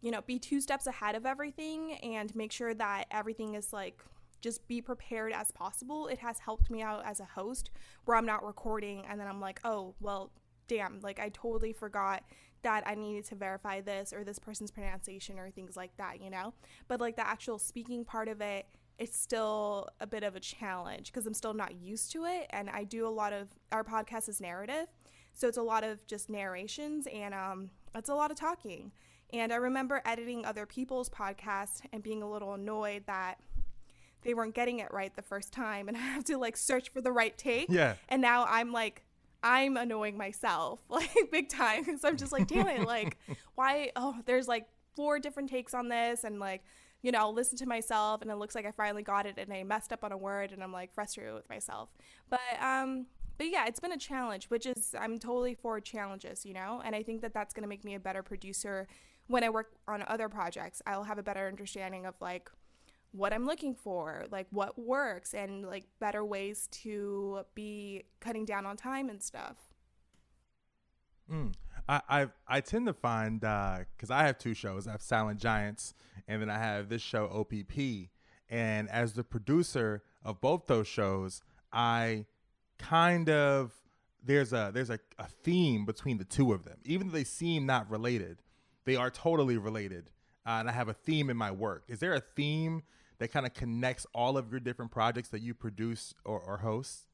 you 0.00 0.10
know 0.10 0.20
be 0.22 0.38
two 0.38 0.60
steps 0.60 0.86
ahead 0.86 1.14
of 1.14 1.26
everything 1.26 1.94
and 2.02 2.34
make 2.34 2.52
sure 2.52 2.74
that 2.74 3.06
everything 3.10 3.54
is 3.54 3.72
like 3.72 4.02
just 4.40 4.66
be 4.68 4.80
prepared 4.80 5.32
as 5.32 5.50
possible. 5.50 6.06
It 6.06 6.18
has 6.18 6.38
helped 6.38 6.70
me 6.70 6.82
out 6.82 7.04
as 7.04 7.20
a 7.20 7.24
host 7.24 7.70
where 8.04 8.16
I'm 8.16 8.26
not 8.26 8.44
recording 8.44 9.04
and 9.08 9.18
then 9.18 9.26
I'm 9.26 9.40
like, 9.40 9.60
oh, 9.64 9.94
well, 10.00 10.30
damn, 10.68 11.00
like 11.00 11.18
I 11.18 11.30
totally 11.30 11.72
forgot 11.72 12.22
that 12.62 12.86
I 12.86 12.94
needed 12.94 13.24
to 13.26 13.34
verify 13.34 13.80
this 13.80 14.12
or 14.12 14.24
this 14.24 14.38
person's 14.38 14.70
pronunciation 14.70 15.38
or 15.38 15.50
things 15.50 15.76
like 15.76 15.96
that, 15.96 16.20
you 16.20 16.30
know? 16.30 16.54
But 16.88 17.00
like 17.00 17.16
the 17.16 17.26
actual 17.26 17.58
speaking 17.58 18.04
part 18.04 18.28
of 18.28 18.40
it, 18.40 18.66
it's 18.98 19.16
still 19.16 19.88
a 20.00 20.06
bit 20.06 20.24
of 20.24 20.34
a 20.34 20.40
challenge 20.40 21.12
because 21.12 21.26
I'm 21.26 21.34
still 21.34 21.54
not 21.54 21.76
used 21.80 22.10
to 22.12 22.24
it. 22.24 22.46
And 22.50 22.68
I 22.68 22.84
do 22.84 23.06
a 23.06 23.10
lot 23.10 23.32
of 23.32 23.48
our 23.70 23.84
podcast 23.84 24.28
is 24.28 24.40
narrative. 24.40 24.86
So 25.34 25.46
it's 25.46 25.56
a 25.56 25.62
lot 25.62 25.84
of 25.84 26.04
just 26.08 26.28
narrations 26.28 27.06
and 27.06 27.32
um, 27.32 27.70
it's 27.94 28.08
a 28.08 28.14
lot 28.14 28.32
of 28.32 28.36
talking. 28.36 28.90
And 29.32 29.52
I 29.52 29.56
remember 29.56 30.00
editing 30.04 30.44
other 30.44 30.66
people's 30.66 31.08
podcasts 31.08 31.82
and 31.92 32.02
being 32.02 32.22
a 32.22 32.30
little 32.30 32.54
annoyed 32.54 33.04
that 33.06 33.38
they 34.22 34.34
weren't 34.34 34.54
getting 34.54 34.78
it 34.78 34.92
right 34.92 35.14
the 35.14 35.22
first 35.22 35.52
time 35.52 35.88
and 35.88 35.96
I 35.96 36.00
have 36.00 36.24
to 36.24 36.38
like 36.38 36.56
search 36.56 36.90
for 36.90 37.00
the 37.00 37.12
right 37.12 37.36
take. 37.36 37.68
Yeah. 37.70 37.94
And 38.08 38.22
now 38.22 38.46
I'm 38.48 38.72
like 38.72 39.04
I'm 39.42 39.76
annoying 39.76 40.16
myself 40.16 40.80
like 40.88 41.10
big 41.30 41.48
time 41.48 41.84
because 41.84 42.04
I'm 42.04 42.16
just 42.16 42.32
like, 42.32 42.46
damn 42.46 42.68
it, 42.68 42.86
like 42.86 43.16
why? 43.54 43.90
Oh, 43.96 44.16
there's 44.26 44.48
like 44.48 44.66
four 44.96 45.18
different 45.18 45.48
takes 45.48 45.74
on 45.74 45.88
this, 45.88 46.24
and 46.24 46.40
like, 46.40 46.64
you 47.02 47.12
know, 47.12 47.18
I'll 47.18 47.34
listen 47.34 47.56
to 47.58 47.66
myself, 47.66 48.22
and 48.22 48.30
it 48.30 48.36
looks 48.36 48.54
like 48.54 48.66
I 48.66 48.72
finally 48.72 49.02
got 49.02 49.26
it, 49.26 49.38
and 49.38 49.52
I 49.52 49.62
messed 49.62 49.92
up 49.92 50.02
on 50.02 50.12
a 50.12 50.16
word, 50.16 50.52
and 50.52 50.62
I'm 50.62 50.72
like 50.72 50.92
frustrated 50.92 51.34
with 51.34 51.48
myself. 51.48 51.90
But 52.28 52.40
um, 52.60 53.06
but 53.36 53.48
yeah, 53.48 53.66
it's 53.66 53.80
been 53.80 53.92
a 53.92 53.98
challenge, 53.98 54.46
which 54.46 54.66
is 54.66 54.94
I'm 54.98 55.18
totally 55.18 55.54
for 55.54 55.80
challenges, 55.80 56.44
you 56.44 56.54
know, 56.54 56.82
and 56.84 56.96
I 56.96 57.02
think 57.02 57.22
that 57.22 57.32
that's 57.32 57.54
gonna 57.54 57.68
make 57.68 57.84
me 57.84 57.94
a 57.94 58.00
better 58.00 58.22
producer 58.22 58.88
when 59.28 59.44
I 59.44 59.50
work 59.50 59.72
on 59.86 60.04
other 60.08 60.28
projects. 60.28 60.82
I'll 60.86 61.04
have 61.04 61.18
a 61.18 61.22
better 61.22 61.46
understanding 61.46 62.06
of 62.06 62.14
like 62.20 62.50
what 63.12 63.32
I'm 63.32 63.46
looking 63.46 63.74
for, 63.74 64.24
like 64.30 64.46
what 64.50 64.78
works, 64.78 65.34
and 65.34 65.64
like 65.64 65.84
better 66.00 66.24
ways 66.24 66.68
to 66.82 67.40
be 67.54 68.04
cutting 68.20 68.44
down 68.44 68.66
on 68.66 68.76
time 68.76 69.08
and 69.08 69.22
stuff. 69.22 69.56
Mm. 71.30 71.54
I, 71.88 72.00
I 72.08 72.26
I 72.46 72.60
tend 72.60 72.86
to 72.86 72.92
find 72.92 73.40
because 73.40 74.10
uh, 74.10 74.14
I 74.14 74.26
have 74.26 74.38
two 74.38 74.54
shows. 74.54 74.86
I 74.86 74.92
have 74.92 75.02
Silent 75.02 75.40
Giants, 75.40 75.94
and 76.26 76.42
then 76.42 76.50
I 76.50 76.58
have 76.58 76.88
this 76.88 77.02
show 77.02 77.26
OPP. 77.26 78.08
And 78.50 78.88
as 78.88 79.12
the 79.12 79.24
producer 79.24 80.02
of 80.24 80.40
both 80.40 80.66
those 80.66 80.88
shows, 80.88 81.42
I 81.72 82.26
kind 82.78 83.28
of 83.28 83.72
there's 84.22 84.52
a 84.52 84.70
there's 84.72 84.90
a, 84.90 84.98
a 85.18 85.26
theme 85.26 85.84
between 85.84 86.18
the 86.18 86.24
two 86.24 86.52
of 86.52 86.64
them. 86.64 86.78
Even 86.84 87.08
though 87.08 87.14
they 87.14 87.24
seem 87.24 87.66
not 87.66 87.90
related, 87.90 88.38
they 88.88 88.96
are 88.96 89.10
totally 89.10 89.58
related. 89.58 90.10
Uh, 90.46 90.60
and 90.60 90.68
I 90.68 90.72
have 90.72 90.88
a 90.88 90.94
theme 90.94 91.28
in 91.28 91.36
my 91.36 91.50
work. 91.50 91.84
Is 91.88 92.00
there 92.00 92.14
a 92.14 92.20
theme 92.20 92.82
that 93.18 93.28
kind 93.28 93.44
of 93.44 93.52
connects 93.52 94.06
all 94.14 94.38
of 94.38 94.50
your 94.50 94.60
different 94.60 94.90
projects 94.90 95.28
that 95.28 95.42
you 95.42 95.52
produce 95.52 96.14
or, 96.24 96.40
or 96.40 96.58
host? 96.58 97.04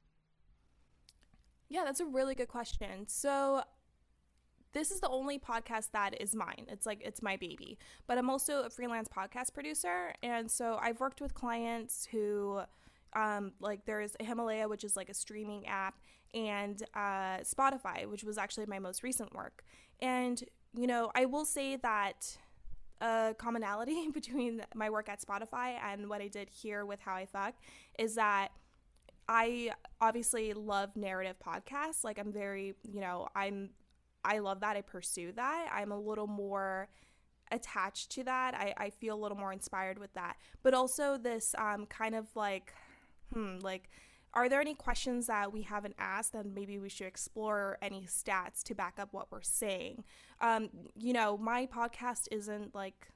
Yeah, 1.68 1.82
that's 1.84 2.00
a 2.00 2.04
really 2.04 2.34
good 2.34 2.48
question. 2.48 3.08
So 3.08 3.62
this 4.72 4.90
is 4.90 5.00
the 5.00 5.08
only 5.08 5.38
podcast 5.38 5.90
that 5.92 6.20
is 6.20 6.34
mine. 6.34 6.66
It's 6.68 6.86
like 6.86 7.00
it's 7.02 7.22
my 7.22 7.36
baby. 7.36 7.78
But 8.06 8.18
I'm 8.18 8.30
also 8.30 8.62
a 8.62 8.70
freelance 8.70 9.08
podcast 9.08 9.54
producer, 9.54 10.12
and 10.22 10.50
so 10.50 10.78
I've 10.80 11.00
worked 11.00 11.20
with 11.20 11.34
clients 11.34 12.06
who, 12.10 12.60
um, 13.14 13.52
like 13.60 13.86
there's 13.86 14.14
Himalaya, 14.20 14.68
which 14.68 14.84
is 14.84 14.96
like 14.96 15.08
a 15.08 15.14
streaming 15.14 15.66
app, 15.66 15.94
and 16.34 16.82
uh, 16.94 17.38
Spotify, 17.38 18.08
which 18.08 18.22
was 18.22 18.36
actually 18.36 18.66
my 18.66 18.78
most 18.78 19.02
recent 19.02 19.34
work. 19.34 19.64
And 20.00 20.42
you 20.76 20.86
know, 20.86 21.10
I 21.14 21.24
will 21.26 21.44
say 21.44 21.76
that 21.76 22.38
a 23.00 23.34
commonality 23.38 24.08
between 24.12 24.62
my 24.74 24.90
work 24.90 25.08
at 25.08 25.20
Spotify 25.20 25.78
and 25.82 26.08
what 26.08 26.20
I 26.20 26.28
did 26.28 26.48
here 26.50 26.84
with 26.84 27.00
How 27.00 27.14
I 27.14 27.26
Fuck 27.26 27.54
is 27.98 28.14
that 28.16 28.48
I 29.28 29.72
obviously 30.00 30.52
love 30.52 30.96
narrative 30.96 31.36
podcasts. 31.44 32.04
Like 32.04 32.18
I'm 32.18 32.32
very, 32.32 32.74
you 32.82 33.00
know, 33.00 33.28
I'm 33.34 33.70
I 34.24 34.38
love 34.38 34.60
that. 34.60 34.76
I 34.76 34.80
pursue 34.80 35.32
that. 35.32 35.68
I'm 35.72 35.92
a 35.92 35.98
little 35.98 36.26
more 36.26 36.88
attached 37.50 38.10
to 38.12 38.24
that. 38.24 38.54
I, 38.54 38.74
I 38.76 38.90
feel 38.90 39.14
a 39.14 39.20
little 39.20 39.36
more 39.36 39.52
inspired 39.52 39.98
with 39.98 40.12
that. 40.14 40.36
But 40.62 40.74
also 40.74 41.18
this 41.18 41.54
um, 41.58 41.86
kind 41.86 42.14
of 42.14 42.26
like, 42.34 42.72
hmm, 43.32 43.58
like, 43.60 43.90
are 44.34 44.48
there 44.48 44.60
any 44.60 44.74
questions 44.74 45.26
that 45.28 45.52
we 45.52 45.62
haven't 45.62 45.94
asked 45.98 46.34
and 46.34 46.54
maybe 46.54 46.78
we 46.78 46.88
should 46.88 47.06
explore 47.06 47.78
any 47.80 48.02
stats 48.02 48.62
to 48.64 48.74
back 48.74 48.94
up 48.98 49.12
what 49.12 49.30
we're 49.30 49.42
saying? 49.42 50.04
Um, 50.40 50.68
you 50.96 51.12
know, 51.12 51.38
my 51.38 51.66
podcast 51.66 52.28
isn't 52.30 52.74
like 52.74 53.08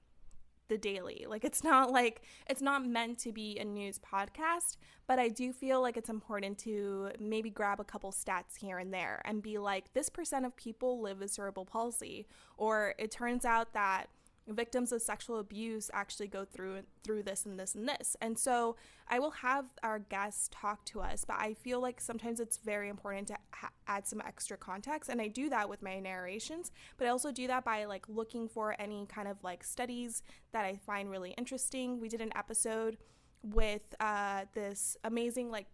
the 0.68 0.78
daily. 0.78 1.26
Like 1.28 1.44
it's 1.44 1.64
not 1.64 1.90
like 1.90 2.22
it's 2.48 2.62
not 2.62 2.87
meant 2.87 3.18
to 3.20 3.32
be 3.32 3.58
a 3.58 3.64
news 3.64 3.98
podcast, 3.98 4.76
but 5.06 5.18
I 5.18 5.28
do 5.28 5.52
feel 5.52 5.80
like 5.80 5.96
it's 5.96 6.10
important 6.10 6.58
to 6.58 7.10
maybe 7.18 7.50
grab 7.50 7.80
a 7.80 7.84
couple 7.84 8.12
stats 8.12 8.56
here 8.58 8.78
and 8.78 8.92
there 8.92 9.20
and 9.25 9.42
be 9.42 9.58
like 9.58 9.92
this 9.94 10.08
percent 10.08 10.46
of 10.46 10.56
people 10.56 11.00
live 11.00 11.20
with 11.20 11.30
cerebral 11.30 11.64
palsy 11.64 12.26
or 12.56 12.94
it 12.98 13.10
turns 13.10 13.44
out 13.44 13.72
that 13.72 14.06
victims 14.49 14.93
of 14.93 15.02
sexual 15.02 15.38
abuse 15.38 15.90
actually 15.93 16.28
go 16.28 16.45
through 16.45 16.83
through 17.05 17.23
this 17.23 17.45
and 17.47 17.59
this 17.59 17.75
and 17.75 17.88
this. 17.88 18.17
And 18.21 18.38
so 18.38 18.76
I 19.09 19.19
will 19.19 19.31
have 19.31 19.67
our 19.83 19.99
guests 19.99 20.49
talk 20.52 20.85
to 20.87 21.00
us, 21.00 21.25
but 21.25 21.37
I 21.38 21.55
feel 21.55 21.81
like 21.81 22.00
sometimes 22.00 22.40
it's 22.40 22.59
very 22.59 22.88
important 22.88 23.28
to 23.28 23.37
ha- 23.52 23.71
add 23.87 24.07
some 24.07 24.23
extra 24.26 24.57
context 24.57 25.11
and 25.11 25.21
I 25.21 25.28
do 25.28 25.49
that 25.50 25.69
with 25.69 25.83
my 25.83 25.99
narrations, 26.00 26.71
but 26.97 27.07
I 27.07 27.11
also 27.11 27.33
do 27.33 27.47
that 27.47 27.64
by 27.64 27.85
like 27.85 28.07
looking 28.09 28.49
for 28.49 28.75
any 28.78 29.07
kind 29.07 29.28
of 29.28 29.43
like 29.43 29.64
studies 29.64 30.23
that 30.52 30.64
I 30.64 30.76
find 30.76 31.11
really 31.11 31.33
interesting. 31.33 32.00
We 32.00 32.09
did 32.09 32.21
an 32.21 32.33
episode 32.37 32.99
with 33.43 33.95
uh, 34.00 34.45
this 34.55 34.97
amazing 35.05 35.50
like 35.50 35.67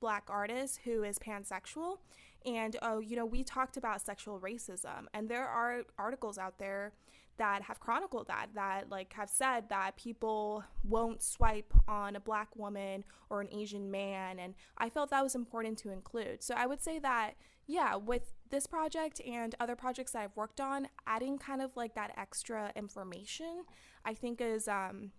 black 0.00 0.24
artist 0.28 0.80
who 0.84 1.04
is 1.04 1.18
pansexual 1.18 1.98
and 2.44 2.76
oh 2.82 2.98
you 2.98 3.14
know 3.14 3.24
we 3.24 3.44
talked 3.44 3.76
about 3.76 4.00
sexual 4.00 4.40
racism 4.40 5.06
and 5.14 5.28
there 5.28 5.46
are 5.46 5.82
articles 5.96 6.38
out 6.38 6.58
there 6.58 6.92
that 7.38 7.62
have 7.62 7.80
chronicled 7.80 8.28
that 8.28 8.48
that 8.54 8.90
like 8.90 9.12
have 9.14 9.30
said 9.30 9.68
that 9.68 9.96
people 9.96 10.64
won't 10.84 11.22
swipe 11.22 11.72
on 11.88 12.16
a 12.16 12.20
black 12.20 12.54
woman 12.56 13.04
or 13.30 13.40
an 13.40 13.48
asian 13.52 13.90
man 13.90 14.38
and 14.38 14.54
i 14.78 14.88
felt 14.88 15.10
that 15.10 15.22
was 15.22 15.34
important 15.34 15.78
to 15.78 15.90
include. 15.90 16.42
So 16.42 16.54
i 16.56 16.66
would 16.66 16.82
say 16.82 16.98
that 16.98 17.32
yeah 17.66 17.96
with 17.96 18.32
this 18.50 18.66
project 18.66 19.20
and 19.26 19.54
other 19.60 19.76
projects 19.76 20.12
that 20.12 20.22
i've 20.22 20.36
worked 20.36 20.60
on 20.60 20.88
adding 21.06 21.38
kind 21.38 21.62
of 21.62 21.76
like 21.76 21.94
that 21.94 22.12
extra 22.16 22.72
information 22.76 23.64
i 24.04 24.14
think 24.14 24.40
is 24.40 24.68
um 24.68 25.12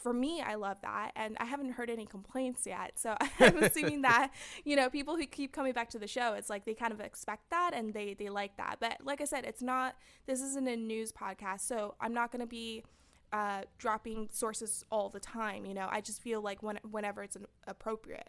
for 0.00 0.12
me, 0.12 0.40
I 0.40 0.54
love 0.54 0.78
that. 0.82 1.12
And 1.16 1.36
I 1.40 1.44
haven't 1.44 1.72
heard 1.72 1.90
any 1.90 2.06
complaints 2.06 2.66
yet. 2.66 2.98
So 2.98 3.16
I'm 3.40 3.62
assuming 3.62 4.02
that, 4.02 4.32
you 4.64 4.76
know, 4.76 4.90
people 4.90 5.16
who 5.16 5.26
keep 5.26 5.52
coming 5.52 5.72
back 5.72 5.90
to 5.90 5.98
the 5.98 6.06
show, 6.06 6.34
it's 6.34 6.50
like 6.50 6.64
they 6.64 6.74
kind 6.74 6.92
of 6.92 7.00
expect 7.00 7.50
that 7.50 7.72
and 7.74 7.92
they, 7.92 8.14
they 8.14 8.28
like 8.28 8.56
that. 8.56 8.76
But 8.80 8.98
like 9.04 9.20
I 9.20 9.24
said, 9.24 9.44
it's 9.44 9.62
not, 9.62 9.96
this 10.26 10.40
isn't 10.40 10.68
a 10.68 10.76
news 10.76 11.12
podcast. 11.12 11.60
So 11.60 11.94
I'm 12.00 12.14
not 12.14 12.30
going 12.32 12.40
to 12.40 12.46
be 12.46 12.84
uh, 13.32 13.62
dropping 13.78 14.28
sources 14.32 14.84
all 14.90 15.08
the 15.08 15.20
time. 15.20 15.66
You 15.66 15.74
know, 15.74 15.88
I 15.90 16.00
just 16.00 16.22
feel 16.22 16.40
like 16.40 16.62
when, 16.62 16.78
whenever 16.90 17.22
it's 17.22 17.36
appropriate. 17.66 18.28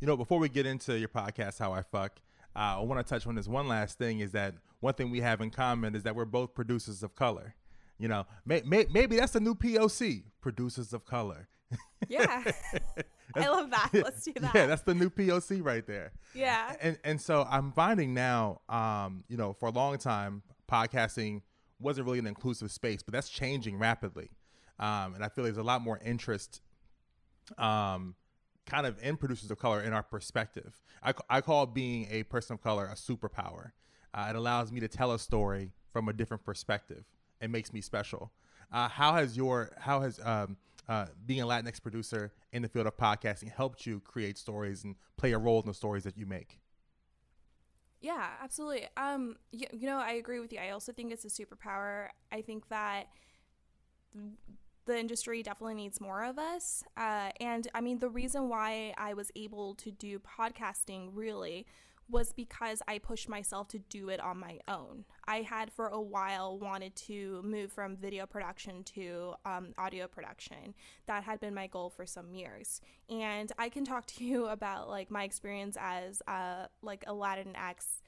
You 0.00 0.06
know, 0.06 0.16
before 0.16 0.38
we 0.38 0.48
get 0.48 0.66
into 0.66 0.98
your 0.98 1.08
podcast, 1.08 1.58
How 1.58 1.72
I 1.72 1.82
Fuck, 1.82 2.20
uh, 2.56 2.78
I 2.78 2.80
want 2.80 3.04
to 3.04 3.08
touch 3.08 3.26
on 3.26 3.34
this 3.34 3.46
one 3.46 3.68
last 3.68 3.98
thing 3.98 4.20
is 4.20 4.32
that 4.32 4.54
one 4.80 4.94
thing 4.94 5.10
we 5.10 5.20
have 5.20 5.40
in 5.40 5.50
common 5.50 5.94
is 5.94 6.02
that 6.02 6.16
we're 6.16 6.24
both 6.24 6.54
producers 6.54 7.02
of 7.02 7.14
color. 7.14 7.54
You 8.00 8.08
know, 8.08 8.26
may, 8.46 8.62
may, 8.64 8.86
maybe 8.90 9.16
that's 9.16 9.32
the 9.32 9.40
new 9.40 9.54
POC, 9.54 10.22
producers 10.40 10.94
of 10.94 11.04
color. 11.04 11.48
Yeah. 12.08 12.50
I 13.34 13.46
love 13.46 13.70
that. 13.70 13.90
Let's 13.92 14.24
do 14.24 14.32
that. 14.40 14.54
Yeah, 14.54 14.66
that's 14.66 14.82
the 14.82 14.94
new 14.94 15.10
POC 15.10 15.62
right 15.62 15.86
there. 15.86 16.12
Yeah. 16.34 16.74
And 16.80 16.98
and 17.04 17.20
so 17.20 17.46
I'm 17.48 17.72
finding 17.72 18.14
now, 18.14 18.62
um, 18.70 19.22
you 19.28 19.36
know, 19.36 19.52
for 19.52 19.68
a 19.68 19.70
long 19.70 19.98
time, 19.98 20.42
podcasting 20.70 21.42
wasn't 21.78 22.06
really 22.06 22.18
an 22.18 22.26
inclusive 22.26 22.72
space, 22.72 23.02
but 23.02 23.12
that's 23.12 23.28
changing 23.28 23.78
rapidly. 23.78 24.30
Um, 24.78 25.14
and 25.14 25.22
I 25.22 25.28
feel 25.28 25.44
there's 25.44 25.58
a 25.58 25.62
lot 25.62 25.82
more 25.82 26.00
interest, 26.02 26.62
um, 27.58 28.14
kind 28.64 28.86
of 28.86 28.98
in 29.02 29.18
producers 29.18 29.50
of 29.50 29.58
color 29.58 29.82
in 29.82 29.92
our 29.92 30.02
perspective. 30.02 30.80
I, 31.02 31.12
I 31.28 31.40
call 31.42 31.66
being 31.66 32.08
a 32.10 32.22
person 32.24 32.54
of 32.54 32.62
color 32.62 32.86
a 32.86 32.94
superpower. 32.94 33.72
Uh, 34.14 34.28
it 34.30 34.36
allows 34.36 34.72
me 34.72 34.80
to 34.80 34.88
tell 34.88 35.12
a 35.12 35.18
story 35.18 35.70
from 35.92 36.08
a 36.08 36.14
different 36.14 36.44
perspective 36.44 37.04
it 37.40 37.50
makes 37.50 37.72
me 37.72 37.80
special. 37.80 38.32
Uh, 38.72 38.88
how 38.88 39.14
has 39.14 39.36
your 39.36 39.70
how 39.78 40.00
has 40.00 40.20
um, 40.24 40.56
uh, 40.88 41.06
being 41.26 41.40
a 41.40 41.46
Latinx 41.46 41.82
producer 41.82 42.32
in 42.52 42.62
the 42.62 42.68
field 42.68 42.86
of 42.86 42.96
podcasting 42.96 43.50
helped 43.50 43.86
you 43.86 44.00
create 44.00 44.38
stories 44.38 44.84
and 44.84 44.96
play 45.16 45.32
a 45.32 45.38
role 45.38 45.60
in 45.60 45.66
the 45.66 45.74
stories 45.74 46.04
that 46.04 46.16
you 46.16 46.26
make? 46.26 46.58
Yeah, 48.00 48.28
absolutely. 48.42 48.88
Um, 48.96 49.36
you, 49.52 49.66
you 49.72 49.86
know, 49.86 49.98
I 49.98 50.12
agree 50.12 50.40
with 50.40 50.52
you. 50.52 50.58
I 50.58 50.70
also 50.70 50.92
think 50.92 51.12
it's 51.12 51.24
a 51.24 51.28
superpower. 51.28 52.08
I 52.32 52.40
think 52.40 52.68
that 52.68 53.08
the 54.86 54.98
industry 54.98 55.42
definitely 55.42 55.74
needs 55.74 56.00
more 56.00 56.24
of 56.24 56.38
us. 56.38 56.82
Uh, 56.96 57.30
and 57.40 57.68
I 57.74 57.80
mean, 57.80 57.98
the 57.98 58.08
reason 58.08 58.48
why 58.48 58.94
I 58.96 59.14
was 59.14 59.30
able 59.36 59.74
to 59.76 59.90
do 59.90 60.18
podcasting 60.18 61.10
really 61.12 61.66
was 62.10 62.32
because 62.32 62.82
I 62.88 62.98
pushed 62.98 63.28
myself 63.28 63.68
to 63.68 63.78
do 63.78 64.08
it 64.08 64.20
on 64.20 64.38
my 64.38 64.58
own. 64.68 65.04
I 65.26 65.42
had 65.42 65.72
for 65.72 65.88
a 65.88 66.00
while 66.00 66.58
wanted 66.58 66.96
to 66.96 67.40
move 67.42 67.72
from 67.72 67.96
video 67.96 68.26
production 68.26 68.82
to 68.94 69.34
um, 69.44 69.68
audio 69.78 70.06
production. 70.06 70.74
That 71.06 71.24
had 71.24 71.40
been 71.40 71.54
my 71.54 71.66
goal 71.66 71.90
for 71.90 72.06
some 72.06 72.34
years. 72.34 72.80
And 73.08 73.52
I 73.58 73.68
can 73.68 73.84
talk 73.84 74.06
to 74.06 74.24
you 74.24 74.46
about 74.48 74.88
like 74.88 75.10
my 75.10 75.24
experience 75.24 75.76
as 75.80 76.22
uh, 76.26 76.66
like 76.82 77.04
a 77.06 77.12
Latinx 77.12 78.00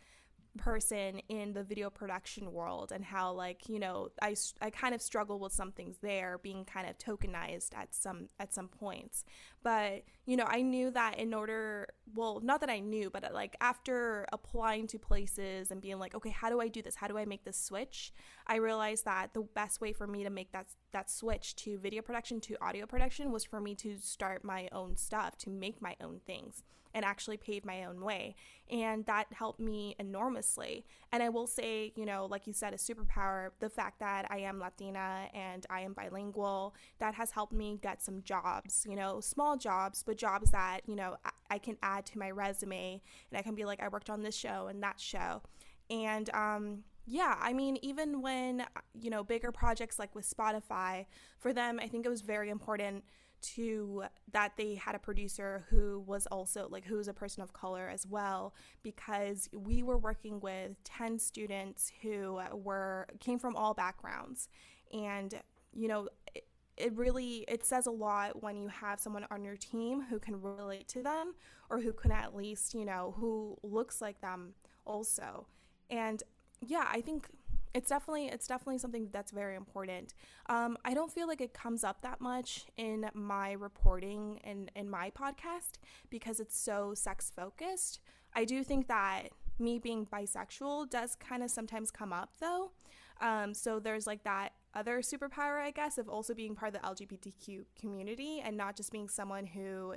person 0.58 1.20
in 1.28 1.54
the 1.54 1.62
video 1.62 1.88
production 1.88 2.52
world 2.52 2.92
and 2.92 3.04
how 3.04 3.32
like 3.32 3.68
you 3.68 3.78
know 3.78 4.08
I, 4.20 4.34
I 4.60 4.70
kind 4.70 4.94
of 4.94 5.00
struggle 5.00 5.38
with 5.38 5.52
some 5.52 5.72
things 5.72 5.96
there 6.02 6.38
being 6.42 6.64
kind 6.64 6.88
of 6.88 6.98
tokenized 6.98 7.74
at 7.74 7.94
some 7.94 8.28
at 8.38 8.52
some 8.52 8.68
points. 8.68 9.24
But 9.62 10.04
you 10.26 10.36
know 10.36 10.44
I 10.46 10.62
knew 10.62 10.90
that 10.90 11.18
in 11.18 11.32
order 11.32 11.88
well 12.14 12.40
not 12.42 12.60
that 12.60 12.70
I 12.70 12.80
knew 12.80 13.08
but 13.10 13.24
uh, 13.24 13.28
like 13.32 13.56
after 13.60 14.26
applying 14.32 14.86
to 14.88 14.98
places 14.98 15.70
and 15.70 15.80
being 15.80 15.98
like 15.98 16.14
okay 16.14 16.30
how 16.30 16.50
do 16.50 16.60
I 16.60 16.68
do 16.68 16.82
this? 16.82 16.96
How 16.96 17.08
do 17.08 17.16
I 17.16 17.24
make 17.24 17.44
this 17.44 17.58
switch? 17.58 18.12
I 18.46 18.56
realized 18.56 19.04
that 19.06 19.32
the 19.32 19.42
best 19.54 19.80
way 19.80 19.92
for 19.92 20.06
me 20.06 20.22
to 20.24 20.30
make 20.30 20.52
that 20.52 20.66
that 20.92 21.10
switch 21.10 21.56
to 21.56 21.78
video 21.78 22.02
production 22.02 22.40
to 22.42 22.56
audio 22.60 22.86
production 22.86 23.32
was 23.32 23.44
for 23.44 23.60
me 23.60 23.74
to 23.76 23.96
start 23.98 24.44
my 24.44 24.68
own 24.72 24.96
stuff 24.96 25.38
to 25.38 25.50
make 25.50 25.80
my 25.80 25.96
own 26.00 26.20
things 26.26 26.62
and 26.94 27.04
actually 27.04 27.36
pave 27.36 27.64
my 27.64 27.84
own 27.84 28.04
way. 28.04 28.34
And 28.70 29.04
that 29.06 29.26
helped 29.32 29.60
me 29.60 29.96
enormously. 29.98 30.84
And 31.10 31.22
I 31.22 31.28
will 31.28 31.46
say, 31.46 31.92
you 31.96 32.06
know, 32.06 32.26
like 32.26 32.46
you 32.46 32.52
said, 32.52 32.72
a 32.72 32.76
superpower, 32.76 33.50
the 33.60 33.68
fact 33.68 34.00
that 34.00 34.26
I 34.30 34.38
am 34.38 34.58
Latina 34.58 35.28
and 35.34 35.66
I 35.68 35.80
am 35.80 35.92
bilingual, 35.92 36.74
that 36.98 37.14
has 37.14 37.32
helped 37.32 37.52
me 37.52 37.78
get 37.82 38.02
some 38.02 38.22
jobs, 38.22 38.86
you 38.88 38.96
know, 38.96 39.20
small 39.20 39.56
jobs, 39.56 40.02
but 40.02 40.16
jobs 40.16 40.50
that, 40.52 40.80
you 40.86 40.96
know, 40.96 41.16
I, 41.24 41.30
I 41.50 41.58
can 41.58 41.76
add 41.82 42.06
to 42.06 42.18
my 42.18 42.30
resume 42.30 43.00
and 43.30 43.38
I 43.38 43.42
can 43.42 43.54
be 43.54 43.64
like, 43.64 43.82
I 43.82 43.88
worked 43.88 44.10
on 44.10 44.22
this 44.22 44.36
show 44.36 44.68
and 44.68 44.82
that 44.82 44.98
show. 45.00 45.42
And, 45.90 46.30
um, 46.34 46.84
yeah, 47.04 47.36
I 47.40 47.52
mean, 47.52 47.78
even 47.82 48.22
when, 48.22 48.64
you 48.94 49.10
know, 49.10 49.24
bigger 49.24 49.50
projects 49.50 49.98
like 49.98 50.14
with 50.14 50.28
Spotify, 50.28 51.06
for 51.38 51.52
them, 51.52 51.80
I 51.82 51.88
think 51.88 52.06
it 52.06 52.08
was 52.08 52.20
very 52.20 52.48
important 52.48 53.04
to 53.42 54.04
that 54.32 54.56
they 54.56 54.74
had 54.74 54.94
a 54.94 54.98
producer 54.98 55.64
who 55.68 56.00
was 56.06 56.26
also 56.28 56.68
like 56.70 56.84
who 56.84 56.96
was 56.96 57.08
a 57.08 57.12
person 57.12 57.42
of 57.42 57.52
color 57.52 57.88
as 57.92 58.06
well 58.06 58.54
because 58.82 59.48
we 59.52 59.82
were 59.82 59.98
working 59.98 60.40
with 60.40 60.82
10 60.84 61.18
students 61.18 61.92
who 62.02 62.40
were 62.52 63.06
came 63.20 63.38
from 63.38 63.56
all 63.56 63.74
backgrounds. 63.74 64.48
And 64.92 65.34
you 65.72 65.88
know 65.88 66.08
it, 66.34 66.44
it 66.76 66.96
really 66.96 67.44
it 67.48 67.64
says 67.64 67.86
a 67.86 67.90
lot 67.90 68.42
when 68.42 68.56
you 68.56 68.68
have 68.68 69.00
someone 69.00 69.26
on 69.30 69.44
your 69.44 69.56
team 69.56 70.02
who 70.08 70.18
can 70.18 70.40
relate 70.40 70.88
to 70.88 71.02
them 71.02 71.34
or 71.70 71.80
who 71.80 71.92
can 71.92 72.12
at 72.12 72.34
least 72.34 72.74
you 72.74 72.84
know 72.84 73.14
who 73.18 73.56
looks 73.62 74.00
like 74.00 74.20
them 74.20 74.54
also. 74.86 75.46
And 75.90 76.22
yeah 76.66 76.86
i 76.90 77.00
think 77.00 77.28
it's 77.74 77.88
definitely 77.88 78.26
it's 78.26 78.46
definitely 78.46 78.78
something 78.78 79.08
that's 79.12 79.30
very 79.30 79.56
important. 79.56 80.14
Um, 80.46 80.76
I 80.84 80.94
don't 80.94 81.10
feel 81.10 81.26
like 81.26 81.40
it 81.40 81.54
comes 81.54 81.84
up 81.84 82.02
that 82.02 82.20
much 82.20 82.66
in 82.76 83.08
my 83.14 83.52
reporting 83.52 84.40
and 84.44 84.70
in 84.74 84.90
my 84.90 85.10
podcast 85.10 85.78
because 86.10 86.40
it's 86.40 86.56
so 86.56 86.94
sex 86.94 87.30
focused. 87.34 88.00
I 88.34 88.44
do 88.44 88.62
think 88.64 88.88
that 88.88 89.28
me 89.58 89.78
being 89.78 90.06
bisexual 90.06 90.90
does 90.90 91.14
kind 91.14 91.42
of 91.42 91.50
sometimes 91.50 91.90
come 91.90 92.12
up 92.12 92.34
though. 92.40 92.72
Um, 93.20 93.54
so 93.54 93.78
there's 93.78 94.06
like 94.06 94.24
that 94.24 94.52
other 94.74 95.00
superpower, 95.00 95.60
I 95.60 95.70
guess, 95.70 95.98
of 95.98 96.08
also 96.08 96.34
being 96.34 96.54
part 96.54 96.74
of 96.74 96.80
the 96.80 96.88
LGBTQ 97.06 97.64
community 97.78 98.42
and 98.44 98.56
not 98.56 98.76
just 98.76 98.90
being 98.90 99.08
someone 99.08 99.46
who 99.46 99.94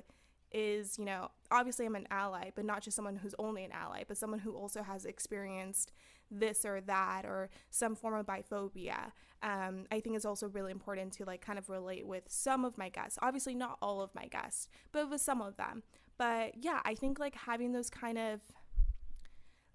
is, 0.51 1.00
you 1.00 1.05
know, 1.05 1.29
obviously 1.50 1.86
I'm 1.86 1.96
an 1.96 2.08
ally, 2.12 2.51
but 2.55 2.65
not 2.65 2.82
just 2.82 2.96
someone 2.96 3.15
who's 3.15 3.36
only 3.39 3.63
an 3.63 3.72
ally, 3.72 4.03
but 4.08 4.17
someone 4.17 4.39
who 4.39 4.53
also 4.53 4.84
has 4.84 5.05
experienced 5.05 5.91
this 6.32 6.65
or 6.65 6.82
that 6.82 7.24
or 7.25 7.50
some 7.70 7.96
form 7.96 8.15
of 8.15 8.25
biphobia. 8.25 9.12
Um, 9.44 9.86
I 9.91 10.00
think 10.00 10.15
it's 10.15 10.25
also 10.25 10.48
really 10.50 10.72
important 10.72 11.13
to 11.13 11.25
like 11.25 11.41
kind 11.41 11.60
of 11.60 11.70
relate 11.70 12.05
with 12.05 12.24
some 12.27 12.65
of 12.65 12.77
my 12.77 12.89
guests. 12.89 13.20
Obviously, 13.22 13.55
not 13.55 13.77
all 13.82 14.01
of 14.01 14.13
my 14.15 14.25
guests, 14.27 14.67
but 14.91 15.10
with 15.10 15.22
some 15.22 15.41
of 15.41 15.58
them. 15.58 15.84
But 16.17 16.63
yeah, 16.63 16.79
I 16.86 16.96
think 16.96 17.20
like 17.20 17.36
having 17.36 17.72
those 17.72 17.89
kind 17.89 18.17
of 18.17 18.41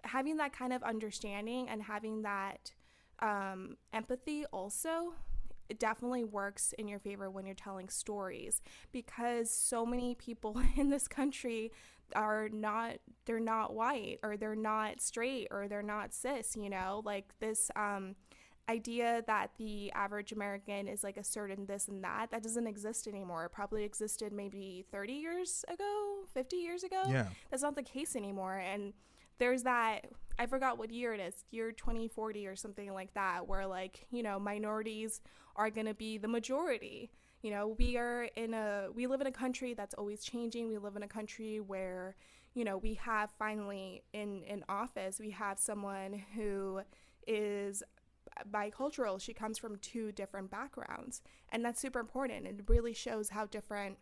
having 0.03 0.37
that 0.37 0.51
kind 0.51 0.73
of 0.73 0.81
understanding 0.83 1.69
and 1.69 1.83
having 1.83 2.23
that 2.23 2.71
um, 3.19 3.77
empathy 3.93 4.45
also 4.51 5.13
it 5.71 5.79
definitely 5.79 6.25
works 6.25 6.73
in 6.77 6.89
your 6.89 6.99
favor 6.99 7.31
when 7.31 7.45
you're 7.45 7.55
telling 7.55 7.87
stories 7.87 8.61
because 8.91 9.49
so 9.49 9.85
many 9.85 10.13
people 10.15 10.61
in 10.75 10.89
this 10.89 11.07
country 11.07 11.71
are 12.15 12.49
not 12.49 12.97
they're 13.25 13.39
not 13.39 13.73
white 13.73 14.19
or 14.23 14.37
they're 14.37 14.55
not 14.55 15.01
straight 15.01 15.47
or 15.51 15.67
they're 15.67 15.81
not 15.81 16.13
cis 16.13 16.55
you 16.55 16.69
know 16.69 17.01
like 17.05 17.33
this 17.39 17.69
um 17.75 18.15
idea 18.69 19.23
that 19.27 19.51
the 19.57 19.91
average 19.91 20.31
American 20.31 20.87
is 20.87 21.03
like 21.03 21.17
a 21.17 21.23
certain 21.23 21.65
this 21.65 21.87
and 21.87 22.03
that, 22.03 22.31
that 22.31 22.41
doesn't 22.43 22.67
exist 22.67 23.07
anymore. 23.07 23.45
It 23.45 23.51
probably 23.51 23.83
existed 23.83 24.31
maybe 24.31 24.85
30 24.91 25.13
years 25.13 25.65
ago, 25.67 26.23
50 26.33 26.55
years 26.55 26.83
ago. 26.83 27.03
Yeah. 27.09 27.27
That's 27.49 27.63
not 27.63 27.75
the 27.75 27.83
case 27.83 28.15
anymore. 28.15 28.57
And 28.57 28.93
there's 29.39 29.63
that, 29.63 30.05
I 30.39 30.45
forgot 30.45 30.77
what 30.77 30.91
year 30.91 31.13
it 31.13 31.19
is, 31.19 31.33
year 31.51 31.71
2040 31.71 32.47
or 32.47 32.55
something 32.55 32.93
like 32.93 33.13
that, 33.15 33.47
where 33.47 33.67
like, 33.67 34.05
you 34.11 34.23
know, 34.23 34.39
minorities 34.39 35.21
are 35.55 35.69
going 35.69 35.87
to 35.87 35.93
be 35.93 36.17
the 36.17 36.27
majority. 36.27 37.11
You 37.41 37.51
know, 37.51 37.75
we 37.79 37.97
are 37.97 38.29
in 38.35 38.53
a, 38.53 38.87
we 38.93 39.07
live 39.07 39.21
in 39.21 39.27
a 39.27 39.31
country 39.31 39.73
that's 39.73 39.95
always 39.95 40.23
changing. 40.23 40.67
We 40.67 40.77
live 40.77 40.95
in 40.95 41.03
a 41.03 41.07
country 41.07 41.59
where, 41.59 42.15
you 42.53 42.63
know, 42.63 42.77
we 42.77 42.93
have 42.95 43.31
finally 43.39 44.03
in, 44.13 44.43
in 44.43 44.63
office, 44.69 45.19
we 45.19 45.31
have 45.31 45.57
someone 45.57 46.23
who 46.35 46.81
is 47.25 47.81
bicultural. 48.51 49.19
She 49.19 49.33
comes 49.33 49.57
from 49.57 49.77
two 49.77 50.11
different 50.11 50.51
backgrounds. 50.51 51.21
And 51.49 51.65
that's 51.65 51.81
super 51.81 51.99
important. 51.99 52.45
It 52.45 52.61
really 52.67 52.93
shows 52.93 53.29
how 53.29 53.45
different 53.45 53.97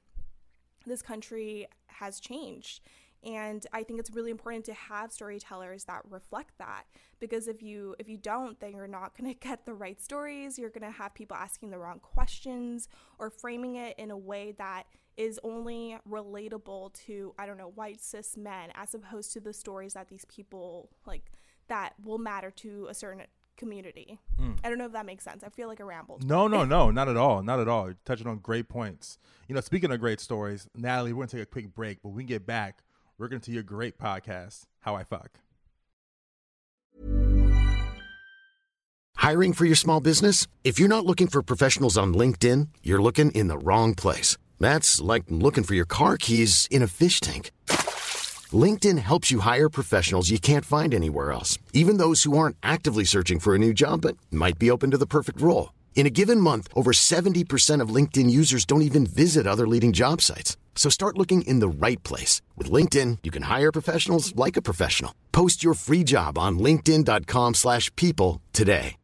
this 0.85 1.01
country 1.01 1.67
has 1.87 2.19
changed. 2.19 2.81
And 3.23 3.65
I 3.73 3.83
think 3.83 3.99
it's 3.99 4.11
really 4.11 4.31
important 4.31 4.65
to 4.65 4.73
have 4.73 5.11
storytellers 5.11 5.83
that 5.85 6.01
reflect 6.09 6.57
that 6.57 6.83
because 7.19 7.47
if 7.47 7.61
you 7.61 7.95
if 7.99 8.07
you 8.07 8.17
don't 8.17 8.59
then 8.59 8.73
you're 8.73 8.87
not 8.87 9.17
going 9.17 9.33
to 9.33 9.39
get 9.39 9.65
the 9.65 9.73
right 9.73 10.01
stories, 10.01 10.57
you're 10.57 10.69
going 10.69 10.89
to 10.89 10.97
have 10.97 11.13
people 11.13 11.35
asking 11.35 11.71
the 11.71 11.77
wrong 11.77 11.99
questions 11.99 12.87
or 13.17 13.29
framing 13.29 13.75
it 13.75 13.97
in 13.97 14.11
a 14.11 14.17
way 14.17 14.53
that 14.57 14.83
is 15.17 15.39
only 15.43 15.97
relatable 16.09 16.93
to 16.93 17.33
I 17.37 17.45
don't 17.45 17.57
know 17.57 17.71
white 17.75 18.01
cis 18.01 18.37
men 18.37 18.69
as 18.75 18.93
opposed 18.93 19.33
to 19.33 19.41
the 19.41 19.53
stories 19.53 19.93
that 19.93 20.07
these 20.07 20.25
people 20.25 20.89
like 21.05 21.31
that 21.67 21.93
will 22.03 22.17
matter 22.17 22.51
to 22.51 22.87
a 22.89 22.93
certain 22.93 23.23
community. 23.57 24.17
Mm. 24.39 24.57
I 24.63 24.69
don't 24.69 24.77
know 24.77 24.85
if 24.85 24.93
that 24.93 25.05
makes 25.05 25.23
sense. 25.23 25.43
I 25.43 25.49
feel 25.49 25.67
like 25.67 25.81
I 25.81 25.83
rambled. 25.83 26.25
No, 26.25 26.47
no, 26.47 26.63
no, 26.75 26.89
not 26.89 27.09
at 27.09 27.17
all. 27.17 27.43
Not 27.43 27.59
at 27.59 27.67
all. 27.67 27.87
You're 27.87 27.97
touching 28.05 28.25
on 28.25 28.39
great 28.39 28.69
points. 28.69 29.19
You 29.47 29.53
know, 29.53 29.61
speaking 29.61 29.91
of 29.91 29.99
great 29.99 30.19
stories, 30.19 30.67
Natalie, 30.75 31.11
we're 31.11 31.17
going 31.17 31.27
to 31.27 31.37
take 31.37 31.43
a 31.43 31.51
quick 31.51 31.75
break, 31.75 32.01
but 32.01 32.09
when 32.09 32.15
we 32.15 32.23
get 32.23 32.47
back, 32.47 32.79
we're 33.19 33.27
going 33.27 33.41
to 33.41 33.51
your 33.51 33.63
great 33.63 33.99
podcast, 33.99 34.63
How 34.79 34.95
I 34.95 35.03
Fuck. 35.03 35.41
Hiring 39.17 39.51
for 39.51 39.65
your 39.65 39.75
small 39.75 39.99
business? 39.99 40.47
If 40.63 40.79
you're 40.79 40.87
not 40.87 41.05
looking 41.05 41.27
for 41.27 41.43
professionals 41.43 41.97
on 41.97 42.13
LinkedIn, 42.13 42.69
you're 42.81 43.01
looking 43.01 43.31
in 43.31 43.49
the 43.49 43.57
wrong 43.57 43.93
place. 43.93 44.37
That's 44.59 45.01
like 45.01 45.25
looking 45.27 45.65
for 45.65 45.75
your 45.75 45.85
car 45.85 46.15
keys 46.17 46.67
in 46.71 46.81
a 46.81 46.87
fish 46.87 47.19
tank. 47.19 47.51
LinkedIn 48.51 48.97
helps 48.97 49.29
you 49.29 49.41
hire 49.41 49.69
professionals 49.69 50.29
you 50.29 50.39
can't 50.39 50.65
find 50.65 50.93
anywhere 50.93 51.31
else, 51.31 51.59
even 51.73 51.97
those 51.97 52.23
who 52.23 52.37
aren't 52.37 52.55
actively 52.63 53.03
searching 53.03 53.39
for 53.39 53.53
a 53.53 53.59
new 53.59 53.73
job 53.73 54.01
but 54.01 54.17
might 54.31 54.57
be 54.57 54.71
open 54.71 54.91
to 54.91 54.97
the 54.97 55.05
perfect 55.05 55.41
role. 55.41 55.73
In 55.95 56.07
a 56.07 56.09
given 56.09 56.39
month, 56.39 56.69
over 56.73 56.91
70% 56.93 57.81
of 57.81 57.93
LinkedIn 57.93 58.29
users 58.31 58.65
don't 58.65 58.83
even 58.83 59.05
visit 59.05 59.45
other 59.45 59.67
leading 59.67 59.91
job 59.91 60.21
sites. 60.21 60.55
So 60.75 60.89
start 60.89 61.17
looking 61.17 61.41
in 61.41 61.59
the 61.59 61.67
right 61.67 62.01
place. 62.03 62.41
With 62.55 62.71
LinkedIn, 62.71 63.19
you 63.23 63.31
can 63.31 63.43
hire 63.43 63.71
professionals 63.71 64.33
like 64.35 64.55
a 64.55 64.61
professional. 64.61 65.13
Post 65.33 65.61
your 65.61 65.73
free 65.73 66.05
job 66.05 66.37
on 66.37 66.57
linkedin.com 66.57 67.55
slash 67.55 67.93
people 67.97 68.41
today. 68.53 68.95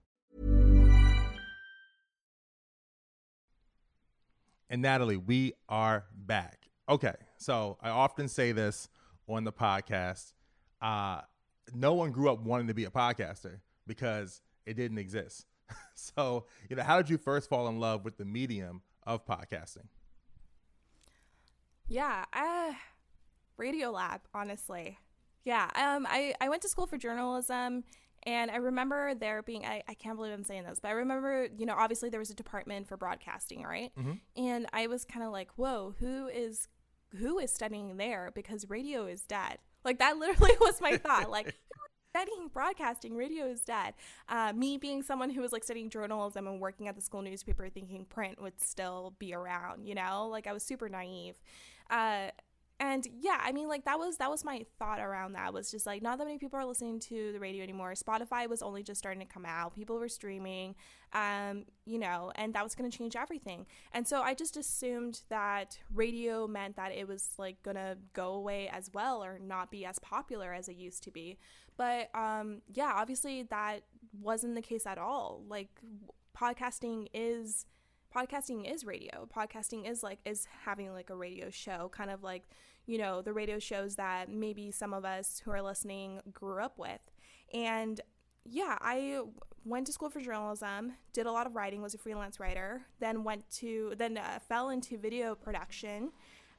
And 4.70 4.82
Natalie, 4.82 5.18
we 5.18 5.54
are 5.70 6.06
back. 6.14 6.70
Okay, 6.90 7.14
so 7.38 7.78
I 7.82 7.90
often 7.90 8.28
say 8.28 8.52
this 8.52 8.90
on 9.28 9.44
the 9.44 9.54
podcast. 9.54 10.34
Uh, 10.82 11.22
no 11.74 11.94
one 11.94 12.12
grew 12.12 12.32
up 12.32 12.42
wanting 12.42 12.68
to 12.68 12.74
be 12.74 12.86
a 12.86 12.90
podcaster 12.90 13.60
because 13.88 14.42
it 14.66 14.74
didn't 14.76 14.98
exist. 14.98 15.46
so, 15.96 16.46
you 16.70 16.76
know, 16.76 16.84
how 16.84 16.98
did 16.98 17.10
you 17.10 17.18
first 17.18 17.50
fall 17.50 17.68
in 17.68 17.80
love 17.80 18.06
with 18.06 18.18
the 18.18 18.26
medium 18.26 18.82
of 19.04 19.26
podcasting? 19.26 19.88
Yeah, 21.88 22.26
uh, 22.34 22.74
Radio 23.58 23.92
Lab, 23.92 24.22
honestly. 24.34 24.98
Yeah, 25.44 25.70
um, 25.76 26.08
I, 26.10 26.34
I 26.42 26.50
went 26.50 26.64
to 26.64 26.70
school 26.70 26.88
for 26.88 26.98
journalism 26.98 27.84
and 28.26 28.50
I 28.50 28.56
remember 28.56 29.14
there 29.14 29.44
being, 29.44 29.66
I, 29.66 29.84
I 29.88 29.94
can't 29.94 30.18
believe 30.18 30.34
I'm 30.34 30.44
saying 30.44 30.64
this, 30.64 30.80
but 30.80 30.90
I 30.90 30.94
remember, 30.94 31.48
you 31.58 31.68
know, 31.68 31.76
obviously 31.78 32.10
there 32.10 32.20
was 32.20 32.32
a 32.32 32.36
department 32.36 32.88
for 32.88 32.98
broadcasting, 32.98 33.62
right? 33.62 33.92
Mm-hmm. 33.98 34.14
And 34.44 34.66
I 34.74 34.88
was 34.88 35.06
kind 35.06 35.24
of 35.24 35.32
like, 35.32 35.50
whoa, 35.56 35.94
who 36.00 36.28
is 36.28 36.68
who 37.20 37.38
is 37.40 37.52
studying 37.52 37.98
there 37.98 38.32
because 38.34 38.70
radio 38.70 39.06
is 39.06 39.22
dead. 39.22 39.60
Like 39.84 40.00
that 40.00 40.18
literally 40.18 40.56
was 40.60 40.82
my 40.82 40.98
thought. 40.98 41.30
Like 41.30 41.56
studying 42.16 42.48
broadcasting, 42.48 43.14
radio 43.18 43.46
is 43.46 43.60
dead. 43.60 43.94
Uh, 44.30 44.54
me 44.56 44.78
being 44.78 45.04
someone 45.04 45.30
who 45.30 45.42
was 45.42 45.52
like 45.52 45.66
studying 45.66 45.90
journalism 45.90 46.48
and 46.48 46.62
working 46.62 46.88
at 46.88 46.96
the 46.96 47.02
school 47.02 47.22
newspaper, 47.22 47.68
thinking 47.68 48.06
print 48.06 48.42
would 48.42 48.60
still 48.62 49.14
be 49.20 49.34
around. 49.34 49.86
You 49.86 49.96
know, 49.96 50.30
like 50.32 50.48
I 50.48 50.54
was 50.54 50.64
super 50.64 50.88
naive. 50.88 51.36
Uh, 51.90 52.30
and 52.80 53.08
yeah 53.20 53.40
i 53.42 53.52
mean 53.54 53.70
like 53.70 53.86
that 53.86 53.98
was 53.98 54.18
that 54.18 54.30
was 54.30 54.44
my 54.44 54.66
thought 54.78 55.00
around 55.00 55.34
that 55.34 55.54
was 55.54 55.72
just 55.72 55.86
like 55.86 56.02
not 56.02 56.18
that 56.18 56.26
many 56.26 56.38
people 56.38 56.60
are 56.60 56.66
listening 56.66 57.00
to 57.00 57.32
the 57.32 57.40
radio 57.40 57.64
anymore. 57.64 57.94
Spotify 57.94 58.50
was 58.50 58.62
only 58.62 58.84
just 58.84 59.00
starting 59.00 59.22
to 59.22 59.26
come 59.26 59.46
out. 59.46 59.74
People 59.74 59.98
were 59.98 60.10
streaming 60.10 60.76
um 61.14 61.66
you 61.86 61.98
know 61.98 62.32
and 62.36 62.54
that 62.54 62.64
was 62.64 62.76
going 62.76 62.90
to 62.90 62.98
change 62.98 63.16
everything. 63.16 63.66
And 63.94 64.06
so 64.08 64.22
i 64.22 64.34
just 64.34 64.58
assumed 64.58 65.22
that 65.30 65.80
radio 65.94 66.48
meant 66.48 66.76
that 66.76 66.92
it 66.92 67.08
was 67.08 67.30
like 67.38 67.62
going 67.64 67.76
to 67.78 67.98
go 68.14 68.34
away 68.34 68.70
as 68.72 68.90
well 68.94 69.24
or 69.24 69.40
not 69.40 69.72
be 69.72 69.86
as 69.86 70.00
popular 70.00 70.54
as 70.54 70.68
it 70.68 70.76
used 70.76 71.04
to 71.04 71.12
be. 71.12 71.38
But 71.78 72.10
um 72.14 72.62
yeah 72.74 72.92
obviously 72.96 73.44
that 73.44 73.84
wasn't 74.22 74.56
the 74.56 74.62
case 74.62 74.86
at 74.86 74.98
all. 74.98 75.44
Like 75.48 75.70
podcasting 76.38 77.08
is 77.14 77.66
podcasting 78.16 78.72
is 78.72 78.86
radio. 78.86 79.28
Podcasting 79.36 79.90
is 79.90 80.02
like 80.02 80.20
is 80.26 80.48
having 80.66 80.92
like 80.94 81.10
a 81.10 81.16
radio 81.16 81.50
show, 81.50 81.90
kind 81.94 82.10
of 82.10 82.24
like, 82.24 82.44
you 82.86 82.98
know, 82.98 83.22
the 83.22 83.34
radio 83.34 83.60
shows 83.60 83.96
that 83.96 84.30
maybe 84.30 84.72
some 84.72 84.94
of 84.94 85.04
us 85.04 85.42
who 85.44 85.52
are 85.52 85.62
listening 85.62 86.22
grew 86.34 86.64
up 86.64 86.78
with. 86.78 87.02
And 87.54 88.00
yeah, 88.46 88.78
I 88.80 89.20
went 89.66 89.88
to 89.88 89.92
school 89.92 90.10
for 90.10 90.22
journalism, 90.22 90.94
did 91.12 91.26
a 91.26 91.32
lot 91.32 91.48
of 91.48 91.56
writing, 91.56 91.82
was 91.82 91.94
a 91.94 91.98
freelance 91.98 92.40
writer, 92.40 92.84
then 93.00 93.24
went 93.24 93.50
to 93.58 93.94
then 93.98 94.18
uh, 94.18 94.40
fell 94.48 94.70
into 94.70 94.98
video 94.98 95.36
production. 95.36 96.12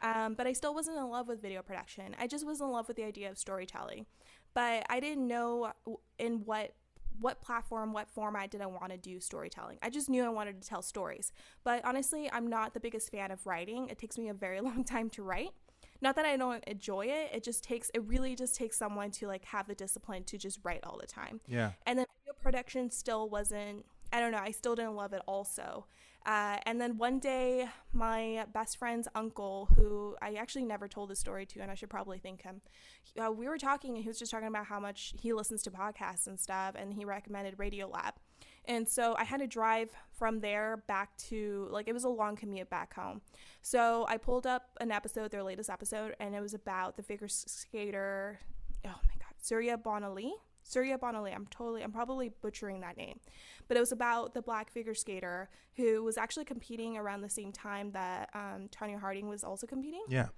Um, 0.02 0.34
but 0.34 0.46
I 0.46 0.52
still 0.52 0.74
wasn't 0.74 0.98
in 0.98 1.08
love 1.08 1.26
with 1.26 1.40
video 1.40 1.62
production. 1.62 2.14
I 2.18 2.26
just 2.26 2.46
was 2.46 2.60
in 2.60 2.68
love 2.70 2.86
with 2.86 2.98
the 2.98 3.04
idea 3.04 3.30
of 3.30 3.38
storytelling. 3.38 4.04
But 4.52 4.84
I 4.90 5.00
didn't 5.00 5.26
know 5.26 5.72
in 6.18 6.44
what 6.44 6.74
what 7.20 7.40
platform, 7.40 7.92
what 7.92 8.08
format 8.08 8.50
did 8.50 8.60
I 8.60 8.66
want 8.66 8.90
to 8.90 8.98
do 8.98 9.20
storytelling? 9.20 9.78
I 9.82 9.90
just 9.90 10.08
knew 10.08 10.24
I 10.24 10.28
wanted 10.28 10.60
to 10.60 10.68
tell 10.68 10.82
stories. 10.82 11.32
But 11.64 11.84
honestly, 11.84 12.30
I'm 12.32 12.46
not 12.46 12.74
the 12.74 12.80
biggest 12.80 13.10
fan 13.10 13.30
of 13.30 13.46
writing. 13.46 13.88
It 13.88 13.98
takes 13.98 14.18
me 14.18 14.28
a 14.28 14.34
very 14.34 14.60
long 14.62 14.84
time 14.84 15.10
to 15.10 15.22
write. 15.22 15.50
Not 16.00 16.16
that 16.16 16.26
I 16.26 16.36
don't 16.36 16.62
enjoy 16.64 17.06
it, 17.06 17.30
it 17.32 17.42
just 17.42 17.64
takes 17.64 17.90
it 17.94 18.02
really 18.06 18.34
just 18.34 18.54
takes 18.54 18.76
someone 18.76 19.10
to 19.12 19.26
like 19.26 19.44
have 19.46 19.66
the 19.66 19.74
discipline 19.74 20.24
to 20.24 20.36
just 20.36 20.60
write 20.62 20.80
all 20.84 20.98
the 20.98 21.06
time. 21.06 21.40
Yeah. 21.46 21.72
And 21.86 21.98
then 21.98 22.06
video 22.22 22.34
production 22.42 22.90
still 22.90 23.28
wasn't 23.28 23.86
I 24.12 24.20
don't 24.20 24.32
know, 24.32 24.40
I 24.42 24.50
still 24.50 24.74
didn't 24.74 24.94
love 24.94 25.12
it 25.12 25.22
also. 25.26 25.86
Uh, 26.26 26.56
and 26.66 26.80
then 26.80 26.98
one 26.98 27.20
day, 27.20 27.68
my 27.92 28.44
best 28.52 28.78
friend's 28.78 29.06
uncle, 29.14 29.68
who 29.76 30.16
I 30.20 30.34
actually 30.34 30.64
never 30.64 30.88
told 30.88 31.08
the 31.08 31.14
story 31.16 31.46
to, 31.46 31.60
and 31.60 31.70
I 31.70 31.74
should 31.76 31.88
probably 31.88 32.18
thank 32.18 32.42
him, 32.42 32.60
uh, 33.24 33.30
we 33.30 33.48
were 33.48 33.58
talking, 33.58 33.94
and 33.94 34.02
he 34.02 34.08
was 34.08 34.18
just 34.18 34.32
talking 34.32 34.48
about 34.48 34.66
how 34.66 34.80
much 34.80 35.14
he 35.20 35.32
listens 35.32 35.62
to 35.62 35.70
podcasts 35.70 36.26
and 36.26 36.38
stuff, 36.38 36.74
and 36.76 36.92
he 36.92 37.04
recommended 37.04 37.56
Radiolab. 37.56 38.14
And 38.64 38.88
so 38.88 39.14
I 39.16 39.22
had 39.22 39.38
to 39.38 39.46
drive 39.46 39.90
from 40.10 40.40
there 40.40 40.82
back 40.88 41.16
to, 41.28 41.68
like, 41.70 41.86
it 41.86 41.92
was 41.92 42.02
a 42.02 42.08
long 42.08 42.34
commute 42.34 42.68
back 42.68 42.94
home. 42.94 43.20
So 43.62 44.04
I 44.08 44.16
pulled 44.16 44.48
up 44.48 44.70
an 44.80 44.90
episode, 44.90 45.30
their 45.30 45.44
latest 45.44 45.70
episode, 45.70 46.16
and 46.18 46.34
it 46.34 46.40
was 46.40 46.54
about 46.54 46.96
the 46.96 47.04
figure 47.04 47.28
skater. 47.28 48.40
Oh 48.84 48.88
my 48.88 49.14
God 49.20 49.34
Surya 49.40 49.78
Bonaly. 49.78 50.32
Surya 50.68 50.98
Bonaly. 50.98 51.34
I'm 51.34 51.46
totally, 51.46 51.82
I'm 51.82 51.92
probably 51.92 52.30
butchering 52.42 52.80
that 52.80 52.96
name, 52.96 53.20
but 53.68 53.76
it 53.76 53.80
was 53.80 53.92
about 53.92 54.34
the 54.34 54.42
black 54.42 54.70
figure 54.70 54.94
skater 54.94 55.48
who 55.76 56.02
was 56.02 56.18
actually 56.18 56.44
competing 56.44 56.96
around 56.96 57.22
the 57.22 57.28
same 57.28 57.52
time 57.52 57.92
that 57.92 58.30
um, 58.34 58.68
Tonya 58.70 58.98
Harding 58.98 59.28
was 59.28 59.44
also 59.44 59.66
competing. 59.66 60.02
Yeah. 60.08 60.28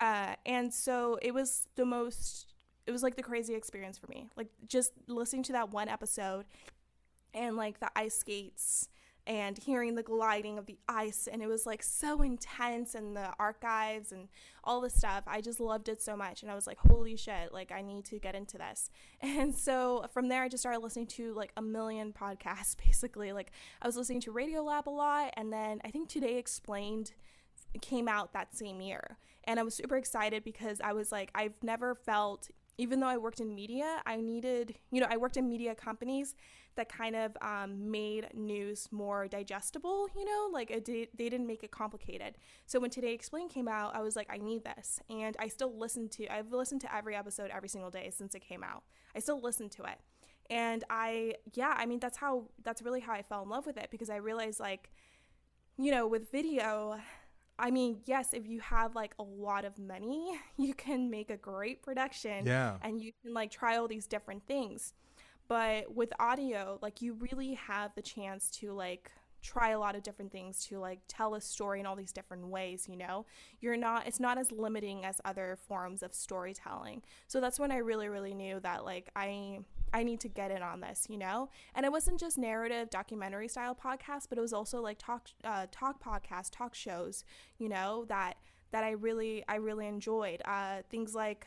Uh, 0.00 0.34
and 0.46 0.72
so 0.72 1.18
it 1.22 1.32
was 1.32 1.68
the 1.76 1.84
most, 1.84 2.54
it 2.86 2.92
was 2.92 3.02
like 3.02 3.16
the 3.16 3.22
crazy 3.22 3.54
experience 3.54 3.98
for 3.98 4.08
me. 4.08 4.28
Like 4.36 4.48
just 4.66 4.92
listening 5.06 5.42
to 5.44 5.52
that 5.52 5.70
one 5.70 5.88
episode 5.88 6.46
and 7.34 7.56
like 7.56 7.78
the 7.80 7.90
ice 7.94 8.18
skates 8.18 8.88
and 9.28 9.58
hearing 9.58 9.94
the 9.94 10.02
gliding 10.02 10.56
of 10.58 10.64
the 10.64 10.78
ice 10.88 11.28
and 11.30 11.42
it 11.42 11.46
was 11.46 11.66
like 11.66 11.82
so 11.82 12.22
intense 12.22 12.94
and 12.94 13.14
the 13.14 13.28
archives 13.38 14.10
and 14.10 14.26
all 14.64 14.80
the 14.80 14.88
stuff. 14.88 15.22
I 15.26 15.42
just 15.42 15.60
loved 15.60 15.90
it 15.90 16.00
so 16.02 16.16
much 16.16 16.42
and 16.42 16.50
i 16.50 16.54
was 16.54 16.66
like 16.66 16.78
holy 16.78 17.14
shit 17.14 17.52
like 17.52 17.70
i 17.70 17.82
need 17.82 18.06
to 18.06 18.18
get 18.18 18.34
into 18.34 18.58
this. 18.58 18.90
And 19.20 19.54
so 19.54 20.06
from 20.12 20.28
there 20.28 20.42
i 20.42 20.48
just 20.48 20.62
started 20.62 20.80
listening 20.80 21.06
to 21.08 21.34
like 21.34 21.52
a 21.56 21.62
million 21.62 22.12
podcasts 22.12 22.74
basically. 22.84 23.32
Like 23.32 23.52
i 23.82 23.86
was 23.86 23.96
listening 23.96 24.22
to 24.22 24.32
radiolab 24.32 24.86
a 24.86 24.90
lot 24.90 25.34
and 25.36 25.52
then 25.52 25.80
i 25.84 25.90
think 25.90 26.08
today 26.08 26.38
explained 26.38 27.12
came 27.82 28.08
out 28.08 28.32
that 28.32 28.56
same 28.56 28.80
year. 28.80 29.18
And 29.44 29.60
i 29.60 29.62
was 29.62 29.74
super 29.74 29.96
excited 29.96 30.42
because 30.42 30.80
i 30.80 30.94
was 30.94 31.12
like 31.12 31.30
i've 31.34 31.62
never 31.62 31.94
felt 31.94 32.48
even 32.78 33.00
though 33.00 33.08
I 33.08 33.16
worked 33.16 33.40
in 33.40 33.54
media, 33.54 34.00
I 34.06 34.20
needed, 34.20 34.76
you 34.92 35.00
know, 35.00 35.08
I 35.10 35.16
worked 35.16 35.36
in 35.36 35.48
media 35.48 35.74
companies 35.74 36.36
that 36.78 36.88
kind 36.88 37.16
of 37.16 37.36
um, 37.42 37.90
made 37.90 38.28
news 38.34 38.88
more 38.90 39.26
digestible, 39.26 40.08
you 40.16 40.24
know, 40.24 40.48
like 40.52 40.68
did, 40.84 41.08
they 41.12 41.28
didn't 41.28 41.46
make 41.46 41.62
it 41.64 41.72
complicated. 41.72 42.36
So 42.66 42.78
when 42.78 42.90
Today 42.90 43.12
Explained 43.12 43.50
came 43.50 43.66
out, 43.66 43.94
I 43.96 44.00
was 44.00 44.14
like, 44.14 44.28
I 44.30 44.38
need 44.38 44.64
this. 44.64 45.00
And 45.10 45.36
I 45.40 45.48
still 45.48 45.76
listen 45.76 46.08
to, 46.10 46.32
I've 46.32 46.52
listened 46.52 46.80
to 46.82 46.94
every 46.94 47.16
episode 47.16 47.50
every 47.50 47.68
single 47.68 47.90
day 47.90 48.10
since 48.16 48.34
it 48.34 48.40
came 48.40 48.62
out. 48.62 48.84
I 49.14 49.18
still 49.18 49.40
listen 49.40 49.68
to 49.70 49.82
it. 49.84 49.98
And 50.50 50.84
I, 50.88 51.34
yeah, 51.54 51.74
I 51.76 51.84
mean, 51.84 51.98
that's 51.98 52.16
how, 52.16 52.44
that's 52.62 52.80
really 52.80 53.00
how 53.00 53.12
I 53.12 53.22
fell 53.22 53.42
in 53.42 53.48
love 53.48 53.66
with 53.66 53.76
it 53.76 53.88
because 53.90 54.08
I 54.08 54.16
realized 54.16 54.60
like, 54.60 54.90
you 55.76 55.90
know, 55.90 56.06
with 56.06 56.30
video, 56.30 56.98
I 57.58 57.72
mean, 57.72 58.02
yes, 58.06 58.32
if 58.34 58.46
you 58.46 58.60
have 58.60 58.94
like 58.94 59.14
a 59.18 59.24
lot 59.24 59.64
of 59.64 59.78
money, 59.78 60.38
you 60.56 60.74
can 60.74 61.10
make 61.10 61.28
a 61.28 61.36
great 61.36 61.82
production. 61.82 62.46
Yeah. 62.46 62.76
And 62.82 63.02
you 63.02 63.12
can 63.22 63.34
like 63.34 63.50
try 63.50 63.76
all 63.76 63.88
these 63.88 64.06
different 64.06 64.46
things. 64.46 64.94
But 65.48 65.94
with 65.94 66.12
audio, 66.20 66.78
like 66.82 67.02
you 67.02 67.14
really 67.14 67.54
have 67.54 67.94
the 67.94 68.02
chance 68.02 68.50
to 68.52 68.72
like 68.72 69.10
try 69.42 69.70
a 69.70 69.78
lot 69.78 69.94
of 69.94 70.02
different 70.02 70.32
things 70.32 70.64
to 70.66 70.78
like 70.78 71.00
tell 71.08 71.34
a 71.34 71.40
story 71.40 71.80
in 71.80 71.86
all 71.86 71.96
these 71.96 72.12
different 72.12 72.48
ways, 72.48 72.86
you 72.88 72.96
know? 72.96 73.24
You're 73.60 73.76
not 73.76 74.06
it's 74.06 74.20
not 74.20 74.36
as 74.38 74.52
limiting 74.52 75.04
as 75.04 75.20
other 75.24 75.58
forms 75.68 76.02
of 76.02 76.12
storytelling. 76.12 77.02
So 77.28 77.40
that's 77.40 77.58
when 77.58 77.72
I 77.72 77.78
really 77.78 78.08
really 78.08 78.34
knew 78.34 78.60
that 78.60 78.84
like 78.84 79.10
I 79.16 79.60
I 79.92 80.02
need 80.02 80.20
to 80.20 80.28
get 80.28 80.50
in 80.50 80.62
on 80.62 80.80
this, 80.80 81.06
you 81.08 81.16
know? 81.16 81.48
And 81.74 81.86
it 81.86 81.92
wasn't 81.92 82.20
just 82.20 82.36
narrative 82.36 82.90
documentary 82.90 83.48
style 83.48 83.74
podcasts, 83.74 84.26
but 84.28 84.38
it 84.38 84.42
was 84.42 84.52
also 84.52 84.80
like 84.80 84.98
talk 84.98 85.28
uh, 85.44 85.66
talk 85.70 86.02
podcasts, 86.02 86.50
talk 86.50 86.74
shows, 86.74 87.24
you 87.58 87.68
know, 87.68 88.04
that 88.08 88.34
that 88.72 88.84
I 88.84 88.90
really 88.90 89.44
I 89.48 89.56
really 89.56 89.86
enjoyed. 89.86 90.42
Uh, 90.44 90.82
things 90.90 91.14
like 91.14 91.46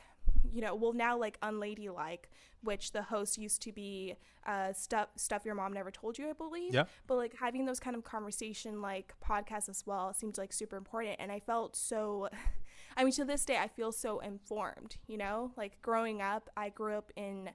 you 0.51 0.61
know, 0.61 0.75
well 0.75 0.93
now 0.93 1.17
like 1.17 1.37
unladylike, 1.43 2.29
which 2.63 2.91
the 2.91 3.03
host 3.03 3.37
used 3.37 3.61
to 3.63 3.71
be 3.71 4.15
uh, 4.45 4.73
stuff 4.73 5.09
stuff 5.15 5.45
your 5.45 5.55
mom 5.55 5.73
never 5.73 5.91
told 5.91 6.17
you, 6.17 6.29
I 6.29 6.33
believe. 6.33 6.73
Yeah. 6.73 6.85
But 7.07 7.15
like 7.15 7.35
having 7.39 7.65
those 7.65 7.79
kind 7.79 7.95
of 7.95 8.03
conversation 8.03 8.81
like 8.81 9.13
podcasts 9.23 9.69
as 9.69 9.83
well 9.85 10.13
seemed 10.13 10.37
like 10.37 10.53
super 10.53 10.77
important, 10.77 11.17
and 11.19 11.31
I 11.31 11.39
felt 11.39 11.75
so. 11.75 12.29
I 12.97 13.05
mean, 13.05 13.13
to 13.13 13.25
this 13.25 13.45
day, 13.45 13.57
I 13.57 13.69
feel 13.69 13.91
so 13.91 14.19
informed. 14.19 14.97
You 15.07 15.17
know, 15.17 15.51
like 15.57 15.81
growing 15.81 16.21
up, 16.21 16.49
I 16.57 16.69
grew 16.69 16.95
up 16.95 17.11
in. 17.15 17.49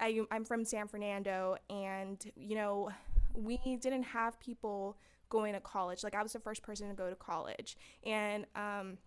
I, 0.00 0.20
I'm 0.30 0.44
from 0.44 0.64
San 0.64 0.88
Fernando, 0.88 1.56
and 1.68 2.24
you 2.36 2.56
know, 2.56 2.90
we 3.34 3.58
didn't 3.80 4.04
have 4.04 4.40
people 4.40 4.96
going 5.28 5.52
to 5.54 5.60
college. 5.60 6.02
Like 6.02 6.14
I 6.14 6.22
was 6.22 6.32
the 6.32 6.40
first 6.40 6.62
person 6.62 6.88
to 6.88 6.94
go 6.94 7.10
to 7.10 7.16
college, 7.16 7.76
and 8.04 8.46
um, 8.54 8.98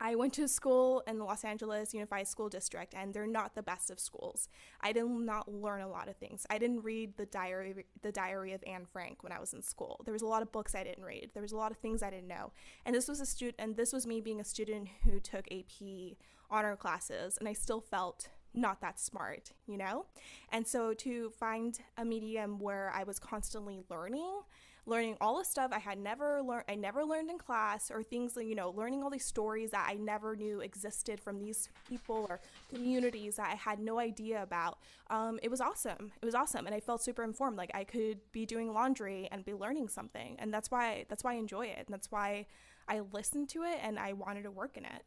I 0.00 0.16
went 0.16 0.32
to 0.34 0.48
school 0.48 1.02
in 1.06 1.18
the 1.18 1.24
Los 1.24 1.44
Angeles 1.44 1.94
Unified 1.94 2.28
School 2.28 2.48
District, 2.48 2.94
and 2.94 3.14
they're 3.14 3.26
not 3.26 3.54
the 3.54 3.62
best 3.62 3.90
of 3.90 3.98
schools. 3.98 4.48
I 4.80 4.92
did 4.92 5.06
not 5.06 5.52
learn 5.52 5.80
a 5.80 5.88
lot 5.88 6.08
of 6.08 6.16
things. 6.16 6.46
I 6.50 6.58
didn't 6.58 6.82
read 6.82 7.16
the 7.16 7.26
diary, 7.26 7.86
the 8.02 8.12
Diary 8.12 8.52
of 8.52 8.62
Anne 8.66 8.86
Frank 8.92 9.22
when 9.22 9.32
I 9.32 9.38
was 9.38 9.54
in 9.54 9.62
school. 9.62 10.00
There 10.04 10.12
was 10.12 10.22
a 10.22 10.26
lot 10.26 10.42
of 10.42 10.52
books 10.52 10.74
I 10.74 10.84
didn't 10.84 11.04
read. 11.04 11.30
There 11.32 11.42
was 11.42 11.52
a 11.52 11.56
lot 11.56 11.70
of 11.70 11.78
things 11.78 12.02
I 12.02 12.10
didn't 12.10 12.28
know. 12.28 12.52
And 12.84 12.94
this 12.94 13.08
was 13.08 13.20
a 13.20 13.26
student, 13.26 13.56
and 13.58 13.76
this 13.76 13.92
was 13.92 14.06
me 14.06 14.20
being 14.20 14.40
a 14.40 14.44
student 14.44 14.88
who 15.04 15.20
took 15.20 15.46
AP 15.50 16.16
honor 16.50 16.76
classes, 16.76 17.38
and 17.38 17.48
I 17.48 17.52
still 17.52 17.80
felt 17.80 18.28
not 18.52 18.80
that 18.80 19.00
smart, 19.00 19.52
you 19.66 19.76
know? 19.76 20.06
And 20.52 20.66
so 20.66 20.94
to 20.94 21.30
find 21.30 21.78
a 21.96 22.04
medium 22.04 22.58
where 22.58 22.92
I 22.94 23.02
was 23.02 23.18
constantly 23.18 23.80
learning 23.90 24.40
learning 24.86 25.16
all 25.20 25.38
the 25.38 25.44
stuff 25.44 25.70
I 25.72 25.78
had 25.78 25.98
never 25.98 26.42
learned, 26.42 26.64
I 26.68 26.74
never 26.74 27.04
learned 27.04 27.30
in 27.30 27.38
class, 27.38 27.90
or 27.90 28.02
things 28.02 28.36
you 28.36 28.54
know, 28.54 28.70
learning 28.70 29.02
all 29.02 29.10
these 29.10 29.24
stories 29.24 29.70
that 29.70 29.86
I 29.88 29.94
never 29.94 30.36
knew 30.36 30.60
existed 30.60 31.20
from 31.20 31.38
these 31.38 31.68
people 31.88 32.26
or 32.28 32.40
communities 32.72 33.36
that 33.36 33.50
I 33.50 33.54
had 33.54 33.78
no 33.78 33.98
idea 33.98 34.42
about. 34.42 34.78
Um, 35.10 35.38
it 35.42 35.50
was 35.50 35.60
awesome. 35.60 36.12
It 36.20 36.24
was 36.24 36.34
awesome. 36.34 36.66
And 36.66 36.74
I 36.74 36.80
felt 36.80 37.02
super 37.02 37.24
informed. 37.24 37.56
Like 37.56 37.70
I 37.74 37.84
could 37.84 38.20
be 38.32 38.44
doing 38.46 38.72
laundry 38.72 39.28
and 39.30 39.44
be 39.44 39.54
learning 39.54 39.88
something. 39.88 40.36
And 40.38 40.52
that's 40.52 40.70
why, 40.70 41.06
that's 41.08 41.24
why 41.24 41.32
I 41.32 41.36
enjoy 41.36 41.66
it. 41.66 41.86
And 41.86 41.88
that's 41.88 42.10
why 42.10 42.46
I 42.88 43.00
listened 43.12 43.48
to 43.50 43.62
it 43.62 43.78
and 43.82 43.98
I 43.98 44.12
wanted 44.12 44.42
to 44.42 44.50
work 44.50 44.76
in 44.76 44.84
it. 44.84 45.02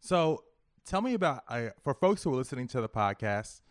So 0.00 0.44
tell 0.84 1.02
me 1.02 1.14
about, 1.14 1.42
uh, 1.48 1.70
for 1.82 1.94
folks 1.94 2.22
who 2.22 2.32
are 2.32 2.36
listening 2.36 2.68
to 2.68 2.80
the 2.80 2.88
podcast 2.88 3.62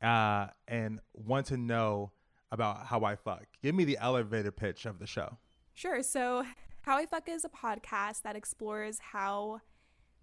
uh, 0.00 0.48
and 0.68 1.00
want 1.14 1.46
to 1.46 1.56
know, 1.56 2.12
about 2.52 2.86
How 2.86 3.04
I 3.04 3.16
Fuck. 3.16 3.46
Give 3.62 3.74
me 3.74 3.84
the 3.84 3.98
elevator 3.98 4.52
pitch 4.52 4.86
of 4.86 4.98
the 4.98 5.06
show. 5.06 5.38
Sure. 5.74 6.02
So, 6.02 6.44
How 6.82 6.96
I 6.96 7.06
Fuck 7.06 7.28
is 7.28 7.44
a 7.44 7.48
podcast 7.48 8.22
that 8.22 8.36
explores 8.36 8.98
how 8.98 9.60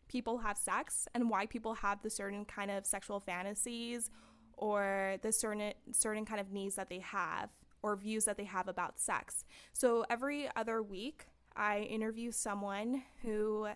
people 0.07 0.39
have 0.39 0.57
sex 0.57 1.07
and 1.13 1.29
why 1.29 1.45
people 1.45 1.75
have 1.75 2.01
the 2.01 2.09
certain 2.09 2.45
kind 2.45 2.71
of 2.71 2.85
sexual 2.85 3.19
fantasies 3.19 4.09
or 4.53 5.17
the 5.21 5.31
certain 5.31 5.73
certain 5.91 6.25
kind 6.25 6.39
of 6.39 6.51
needs 6.51 6.75
that 6.75 6.89
they 6.89 6.99
have 6.99 7.49
or 7.81 7.95
views 7.95 8.25
that 8.25 8.37
they 8.37 8.45
have 8.45 8.67
about 8.67 8.99
sex. 8.99 9.45
So 9.73 10.05
every 10.09 10.49
other 10.55 10.81
week, 10.81 11.27
I 11.55 11.81
interview 11.81 12.31
someone 12.31 13.03
who 13.21 13.67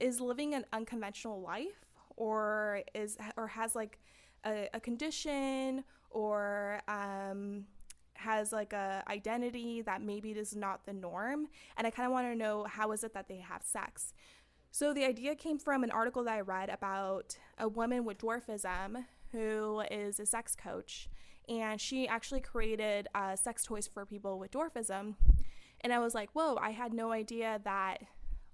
is 0.00 0.20
living 0.20 0.54
an 0.54 0.64
unconventional 0.72 1.40
life 1.40 1.84
or 2.16 2.82
is 2.94 3.16
or 3.36 3.46
has 3.48 3.74
like 3.74 3.98
a, 4.44 4.68
a 4.74 4.80
condition 4.80 5.84
or 6.10 6.80
um, 6.88 7.64
has 8.20 8.52
like 8.52 8.72
a 8.72 9.02
identity 9.08 9.82
that 9.82 10.02
maybe 10.02 10.30
is 10.30 10.54
not 10.54 10.86
the 10.86 10.92
norm 10.92 11.46
and 11.76 11.86
i 11.86 11.90
kind 11.90 12.06
of 12.06 12.12
want 12.12 12.26
to 12.26 12.34
know 12.34 12.64
how 12.64 12.92
is 12.92 13.04
it 13.04 13.14
that 13.14 13.28
they 13.28 13.38
have 13.38 13.62
sex? 13.62 14.12
So 14.72 14.94
the 14.94 15.04
idea 15.04 15.34
came 15.34 15.58
from 15.58 15.82
an 15.82 15.90
article 15.90 16.22
that 16.24 16.34
i 16.34 16.40
read 16.40 16.68
about 16.68 17.36
a 17.58 17.68
woman 17.68 18.04
with 18.04 18.18
dwarfism 18.18 19.04
who 19.32 19.82
is 19.90 20.20
a 20.20 20.26
sex 20.26 20.54
coach 20.54 21.08
and 21.48 21.80
she 21.80 22.06
actually 22.06 22.40
created 22.40 23.08
uh, 23.14 23.34
sex 23.34 23.64
toys 23.64 23.88
for 23.92 24.06
people 24.06 24.38
with 24.38 24.52
dwarfism 24.52 25.16
and 25.80 25.92
i 25.92 25.98
was 25.98 26.14
like 26.14 26.30
whoa 26.32 26.56
i 26.60 26.70
had 26.70 26.92
no 26.92 27.12
idea 27.12 27.60
that 27.64 28.02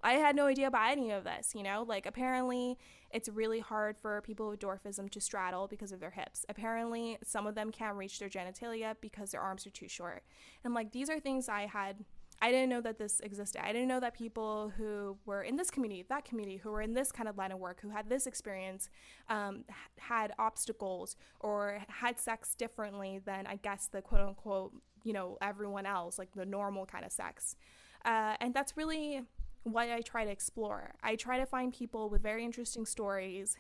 I 0.03 0.15
had 0.15 0.37
no 0.37 0.47
idea 0.47 0.69
about 0.69 0.91
any 0.91 1.11
of 1.11 1.25
this, 1.25 1.55
you 1.55 1.63
know? 1.63 1.85
Like, 1.87 2.07
apparently, 2.07 2.79
it's 3.11 3.29
really 3.29 3.61
hard 3.61 3.97
for 3.97 4.21
people 4.21 4.49
with 4.49 4.61
dwarfism 4.61 5.11
to 5.11 5.21
straddle 5.21 5.67
because 5.67 5.93
of 5.93 6.01
their 6.01 6.11
hips. 6.11 6.45
Apparently, 6.49 7.19
some 7.25 7.47
of 7.47 7.55
them 7.55 7.73
can't 7.73 7.97
reach 7.97 8.19
their 8.19 8.29
genitalia 8.29 8.95
because 9.01 9.31
their 9.31 9.41
arms 9.41 9.67
are 9.67 9.71
too 9.71 9.89
short. 9.89 10.23
And, 10.65 10.75
like, 10.75 10.93
these 10.93 11.11
are 11.11 11.19
things 11.19 11.49
I 11.49 11.67
had. 11.67 12.05
I 12.43 12.51
didn't 12.51 12.69
know 12.69 12.83
that 12.83 12.99
this 12.99 13.21
existed. 13.21 13.65
I 13.65 13.73
didn't 13.73 13.89
know 13.89 14.01
that 14.01 14.13
people 14.13 14.71
who 14.77 15.17
were 15.25 15.43
in 15.43 15.57
this 15.57 15.71
community, 15.71 16.05
that 16.11 16.27
community, 16.27 16.59
who 16.59 16.71
were 16.71 16.83
in 16.83 16.93
this 16.93 17.11
kind 17.11 17.31
of 17.31 17.39
line 17.39 17.51
of 17.51 17.59
work, 17.59 17.81
who 17.81 17.89
had 17.89 18.11
this 18.11 18.27
experience, 18.27 18.91
um, 19.31 19.65
had 19.99 20.35
obstacles 20.39 21.17
or 21.41 21.81
had 21.89 22.21
sex 22.21 22.55
differently 22.55 23.21
than 23.25 23.47
I 23.47 23.57
guess 23.57 23.87
the 23.87 24.03
quote 24.03 24.21
unquote, 24.21 24.75
you 25.03 25.15
know, 25.15 25.39
everyone 25.41 25.87
else, 25.87 26.19
like 26.19 26.33
the 26.35 26.45
normal 26.45 26.85
kind 26.85 27.07
of 27.07 27.13
sex. 27.13 27.57
Uh, 28.05 28.37
and 28.39 28.53
that's 28.53 28.77
really 28.77 29.23
what 29.73 29.91
I 29.91 30.01
try 30.01 30.25
to 30.25 30.31
explore. 30.31 30.95
I 31.03 31.17
try 31.17 31.39
to 31.39 31.47
find 31.47 31.75
people 31.75 32.09
with 32.09 32.23
very 32.23 32.45
interesting 32.45 32.87
stories, 32.87 33.57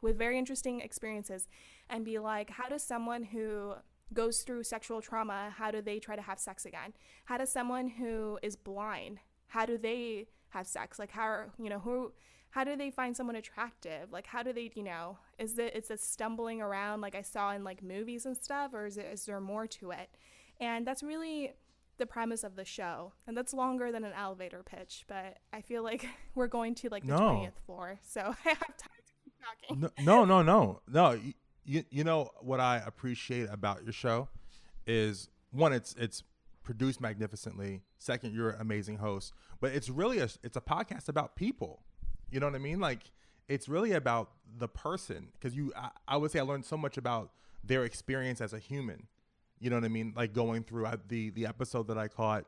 with 0.00 0.16
very 0.16 0.38
interesting 0.38 0.80
experiences, 0.80 1.48
and 1.90 2.02
be 2.04 2.18
like, 2.18 2.48
how 2.48 2.68
does 2.68 2.82
someone 2.82 3.22
who 3.24 3.74
goes 4.14 4.40
through 4.40 4.64
sexual 4.64 5.02
trauma, 5.02 5.52
how 5.54 5.70
do 5.70 5.82
they 5.82 5.98
try 5.98 6.16
to 6.16 6.22
have 6.22 6.38
sex 6.38 6.64
again? 6.64 6.94
How 7.26 7.36
does 7.36 7.52
someone 7.52 7.88
who 7.88 8.38
is 8.42 8.56
blind, 8.56 9.18
how 9.48 9.66
do 9.66 9.76
they 9.76 10.28
have 10.48 10.66
sex? 10.66 10.98
Like 10.98 11.10
how 11.10 11.24
are, 11.24 11.50
you 11.58 11.68
know 11.68 11.78
who 11.78 12.12
how 12.52 12.64
do 12.64 12.74
they 12.74 12.90
find 12.90 13.16
someone 13.16 13.36
attractive? 13.36 14.10
Like 14.10 14.26
how 14.26 14.42
do 14.42 14.52
they, 14.52 14.72
you 14.74 14.82
know, 14.82 15.18
is 15.38 15.58
it 15.58 15.72
it's 15.76 15.90
a 15.90 15.96
stumbling 15.96 16.60
around 16.60 17.00
like 17.00 17.14
I 17.14 17.22
saw 17.22 17.52
in 17.52 17.62
like 17.62 17.82
movies 17.82 18.26
and 18.26 18.36
stuff 18.36 18.72
or 18.74 18.86
is 18.86 18.96
it 18.96 19.06
is 19.12 19.26
there 19.26 19.40
more 19.40 19.66
to 19.66 19.90
it? 19.90 20.08
And 20.58 20.86
that's 20.86 21.02
really 21.02 21.52
the 22.00 22.06
premise 22.06 22.42
of 22.42 22.56
the 22.56 22.64
show. 22.64 23.12
And 23.28 23.36
that's 23.36 23.54
longer 23.54 23.92
than 23.92 24.02
an 24.02 24.12
elevator 24.12 24.64
pitch, 24.64 25.04
but 25.06 25.38
I 25.52 25.60
feel 25.60 25.84
like 25.84 26.08
we're 26.34 26.48
going 26.48 26.74
to 26.76 26.88
like 26.88 27.04
the 27.04 27.10
No. 27.10 27.20
20th 27.20 27.64
floor. 27.64 28.00
So 28.02 28.20
I 28.44 28.48
have 28.48 28.58
time 28.58 29.00
to 29.06 29.12
keep 29.24 29.34
talking. 29.38 30.04
No, 30.04 30.24
no, 30.24 30.42
no, 30.42 30.42
no, 30.42 30.80
no. 30.88 31.20
you 31.64 31.84
you 31.90 32.02
know 32.02 32.30
what 32.40 32.58
I 32.58 32.82
appreciate 32.84 33.48
about 33.50 33.84
your 33.84 33.92
show 33.92 34.28
is 34.86 35.28
one, 35.52 35.72
it's 35.72 35.94
it's 35.96 36.24
produced 36.64 37.00
magnificently. 37.00 37.82
Second, 37.98 38.34
you're 38.34 38.50
an 38.50 38.60
amazing 38.60 38.96
host. 38.96 39.32
But 39.60 39.72
it's 39.72 39.88
really 39.88 40.18
a 40.18 40.28
it's 40.42 40.56
a 40.56 40.60
podcast 40.60 41.08
about 41.08 41.36
people. 41.36 41.82
You 42.30 42.40
know 42.40 42.46
what 42.46 42.54
I 42.54 42.58
mean? 42.58 42.80
Like 42.80 43.10
it's 43.48 43.68
really 43.68 43.92
about 43.92 44.30
the 44.58 44.68
person 44.68 45.28
because 45.32 45.54
you 45.54 45.72
I, 45.76 45.90
I, 46.08 46.16
would 46.16 46.30
say 46.30 46.38
I 46.38 46.42
learned 46.42 46.64
so 46.64 46.76
much 46.76 46.96
about 46.96 47.32
their 47.62 47.84
experience 47.84 48.40
as 48.40 48.52
a 48.52 48.58
human. 48.58 49.06
You 49.60 49.70
know 49.70 49.76
what 49.76 49.84
I 49.84 49.88
mean? 49.88 50.14
Like 50.16 50.32
going 50.32 50.64
through 50.64 50.86
I, 50.86 50.96
the 51.08 51.30
the 51.30 51.46
episode 51.46 51.86
that 51.88 51.98
I 51.98 52.08
caught 52.08 52.46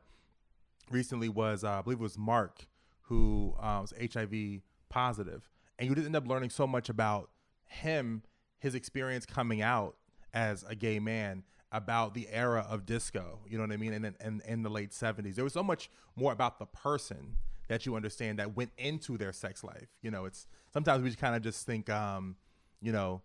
recently 0.89 1.29
was 1.29 1.63
uh, 1.63 1.79
I 1.79 1.81
believe 1.81 1.99
it 1.99 2.03
was 2.03 2.17
Mark 2.17 2.67
who 3.07 3.53
um, 3.59 3.81
was 3.81 3.93
HIV 4.13 4.61
positive, 4.89 5.49
and 5.77 5.87
you 5.87 5.95
did 5.95 6.05
end 6.05 6.15
up 6.15 6.27
learning 6.27 6.49
so 6.49 6.65
much 6.65 6.89
about 6.89 7.29
him, 7.67 8.23
his 8.59 8.75
experience 8.75 9.25
coming 9.25 9.61
out 9.61 9.95
as 10.33 10.63
a 10.67 10.75
gay 10.75 10.99
man, 10.99 11.43
about 11.71 12.13
the 12.13 12.27
era 12.31 12.65
of 12.69 12.85
disco. 12.85 13.39
You 13.47 13.57
know 13.57 13.63
what 13.63 13.73
I 13.73 13.77
mean? 13.77 13.93
And 13.93 14.15
in, 14.19 14.41
in 14.47 14.63
the 14.63 14.69
late 14.69 14.91
'70s, 14.91 15.35
there 15.35 15.43
was 15.43 15.53
so 15.53 15.63
much 15.63 15.89
more 16.15 16.31
about 16.31 16.59
the 16.59 16.65
person 16.65 17.37
that 17.67 17.85
you 17.85 17.95
understand 17.95 18.39
that 18.39 18.55
went 18.55 18.71
into 18.77 19.17
their 19.17 19.33
sex 19.33 19.63
life. 19.63 19.89
You 20.01 20.11
know, 20.11 20.25
it's 20.25 20.47
sometimes 20.71 21.03
we 21.03 21.09
just 21.09 21.19
kind 21.19 21.35
of 21.35 21.41
just 21.41 21.65
think, 21.65 21.89
um, 21.89 22.35
you 22.81 22.91
know, 22.91 23.21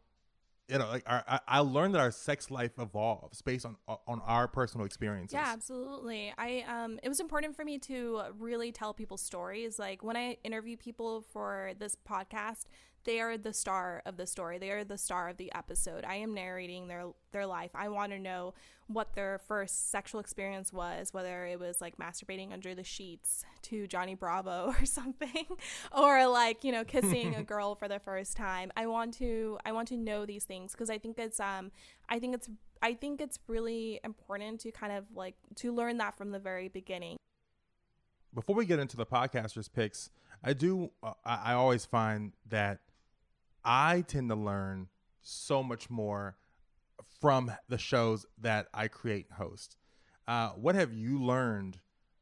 you 0.69 0.79
know, 0.79 0.87
like 0.89 1.03
our, 1.07 1.25
I, 1.27 1.41
I 1.49 1.59
learned 1.61 1.95
that 1.95 2.01
our 2.01 2.11
sex 2.11 2.51
life 2.51 2.73
evolves 2.79 3.41
based 3.43 3.65
on 3.65 3.77
on 3.87 4.21
our 4.27 4.47
personal 4.47 4.85
experiences. 4.85 5.35
Yeah, 5.35 5.47
absolutely. 5.47 6.33
I 6.37 6.65
um, 6.69 7.01
it 7.03 7.09
was 7.09 7.21
important 7.21 7.57
for 7.57 7.65
me 7.65 7.79
to 7.81 8.23
really 8.39 8.71
tell 8.71 8.93
people 8.93 9.17
stories. 9.17 9.79
Like 9.79 10.03
when 10.03 10.17
I 10.17 10.37
interview 10.45 10.77
people 10.77 11.23
for 11.33 11.73
this 11.79 11.97
podcast, 12.09 12.67
they 13.09 13.21
are 13.21 13.39
the 13.39 13.55
star 13.55 14.03
of 14.05 14.19
the 14.19 14.27
story. 14.27 14.59
They 14.59 14.71
are 14.71 14.85
the 14.85 14.99
star 14.99 15.31
of 15.31 15.39
the 15.39 15.51
episode. 15.55 16.05
I 16.05 16.17
am 16.17 16.35
narrating 16.35 16.89
their 16.89 17.07
their 17.33 17.47
life. 17.47 17.71
I 17.75 17.89
want 17.89 18.13
to 18.13 18.19
know 18.19 18.53
what 18.87 19.15
their 19.15 19.41
first 19.49 19.91
sexual 19.91 20.21
experience 20.21 20.75
was, 20.75 21.15
whether 21.15 21.47
it 21.47 21.59
was 21.59 21.81
like 21.81 21.97
masturbating 21.97 22.53
under 22.53 22.75
the 22.75 22.85
sheets 22.85 23.47
to 23.63 23.87
Johnny 23.87 24.15
Bravo 24.15 24.75
or 24.79 24.85
something, 24.85 25.47
or 25.91 26.27
like, 26.27 26.65
you 26.65 26.71
know, 26.71 26.85
kissing 26.85 27.35
a 27.35 27.43
girl 27.55 27.75
for 27.75 27.89
the 27.89 27.99
first 27.99 28.37
time. 28.37 28.71
I 28.77 28.87
want 28.87 29.15
to 29.15 29.59
I 29.65 29.73
want 29.73 29.89
to 29.89 29.97
know 29.97 30.27
these 30.27 30.45
things 30.45 30.73
because 30.73 30.91
I 30.91 30.99
think 30.99 31.19
it's 31.19 31.41
um 31.41 31.71
I 32.11 32.19
think 32.19 32.35
it's 32.35 32.51
I 32.83 32.93
think 32.93 33.23
it's 33.23 33.39
really 33.47 34.01
important 34.05 34.61
to 34.61 34.71
kind 34.71 34.93
of 34.93 35.07
like 35.15 35.37
to 35.57 35.73
learn 35.75 35.97
that 35.97 36.19
from 36.19 36.31
the 36.31 36.39
very 36.39 36.69
beginning. 36.69 37.17
Before 38.35 38.55
we 38.55 38.67
get 38.67 38.79
into 38.79 38.99
the 38.99 39.07
podcasters 39.07 39.73
picks, 39.73 40.11
I 40.45 40.53
do 40.53 40.91
uh, 41.03 41.15
I 41.25 41.55
always 41.55 41.87
find 41.87 42.35
that 42.51 42.81
I 43.65 44.03
tend 44.03 44.31
to 44.31 44.37
learn 44.37 44.89
so 45.21 45.63
much 45.63 45.91
more 45.91 46.37
from 47.21 47.53
the 47.69 47.79
shows 47.79 48.27
that 48.41 48.69
I 48.73 48.89
create 48.89 49.27
and 49.31 49.39
host. 49.39 49.77
Uh, 50.27 50.51
what 50.51 50.75
have 50.75 50.93
you 50.93 51.23
learned 51.23 51.79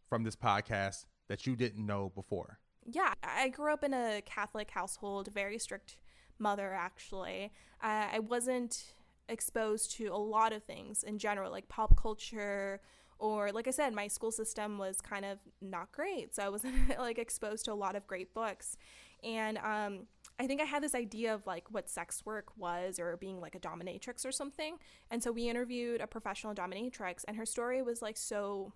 from 0.08 0.24
this 0.24 0.36
podcast 0.36 1.06
that 1.28 1.46
you 1.46 1.56
didn't 1.56 1.84
know 1.84 2.10
before? 2.14 2.58
Yeah, 2.84 3.14
I 3.22 3.48
grew 3.48 3.72
up 3.72 3.82
in 3.82 3.92
a 3.92 4.22
Catholic 4.24 4.70
household, 4.70 5.28
very 5.32 5.58
strict 5.58 5.96
mother, 6.38 6.72
actually. 6.72 7.52
Uh, 7.82 8.06
I 8.12 8.20
wasn't 8.20 8.94
exposed 9.28 9.90
to 9.92 10.06
a 10.06 10.16
lot 10.16 10.52
of 10.52 10.62
things 10.62 11.02
in 11.02 11.18
general, 11.18 11.50
like 11.50 11.68
pop 11.68 12.00
culture, 12.00 12.80
or 13.18 13.50
like 13.50 13.66
I 13.66 13.70
said, 13.70 13.92
my 13.94 14.08
school 14.08 14.30
system 14.30 14.78
was 14.78 15.00
kind 15.00 15.24
of 15.24 15.38
not 15.60 15.90
great. 15.90 16.34
So 16.34 16.44
I 16.44 16.48
wasn't 16.48 16.74
like 16.98 17.18
exposed 17.18 17.64
to 17.64 17.72
a 17.72 17.74
lot 17.74 17.96
of 17.96 18.06
great 18.06 18.34
books. 18.34 18.76
And 19.24 19.58
um, 19.58 20.06
I 20.38 20.46
think 20.46 20.60
I 20.60 20.64
had 20.64 20.82
this 20.82 20.94
idea 20.94 21.34
of 21.34 21.46
like 21.46 21.64
what 21.70 21.88
sex 21.88 22.24
work 22.24 22.48
was 22.56 22.98
or 22.98 23.16
being 23.16 23.40
like 23.40 23.54
a 23.54 23.60
dominatrix 23.60 24.26
or 24.26 24.32
something. 24.32 24.76
And 25.10 25.22
so 25.22 25.32
we 25.32 25.48
interviewed 25.48 26.00
a 26.00 26.06
professional 26.06 26.54
dominatrix 26.54 27.24
and 27.26 27.36
her 27.36 27.46
story 27.46 27.82
was 27.82 28.02
like 28.02 28.16
so 28.16 28.72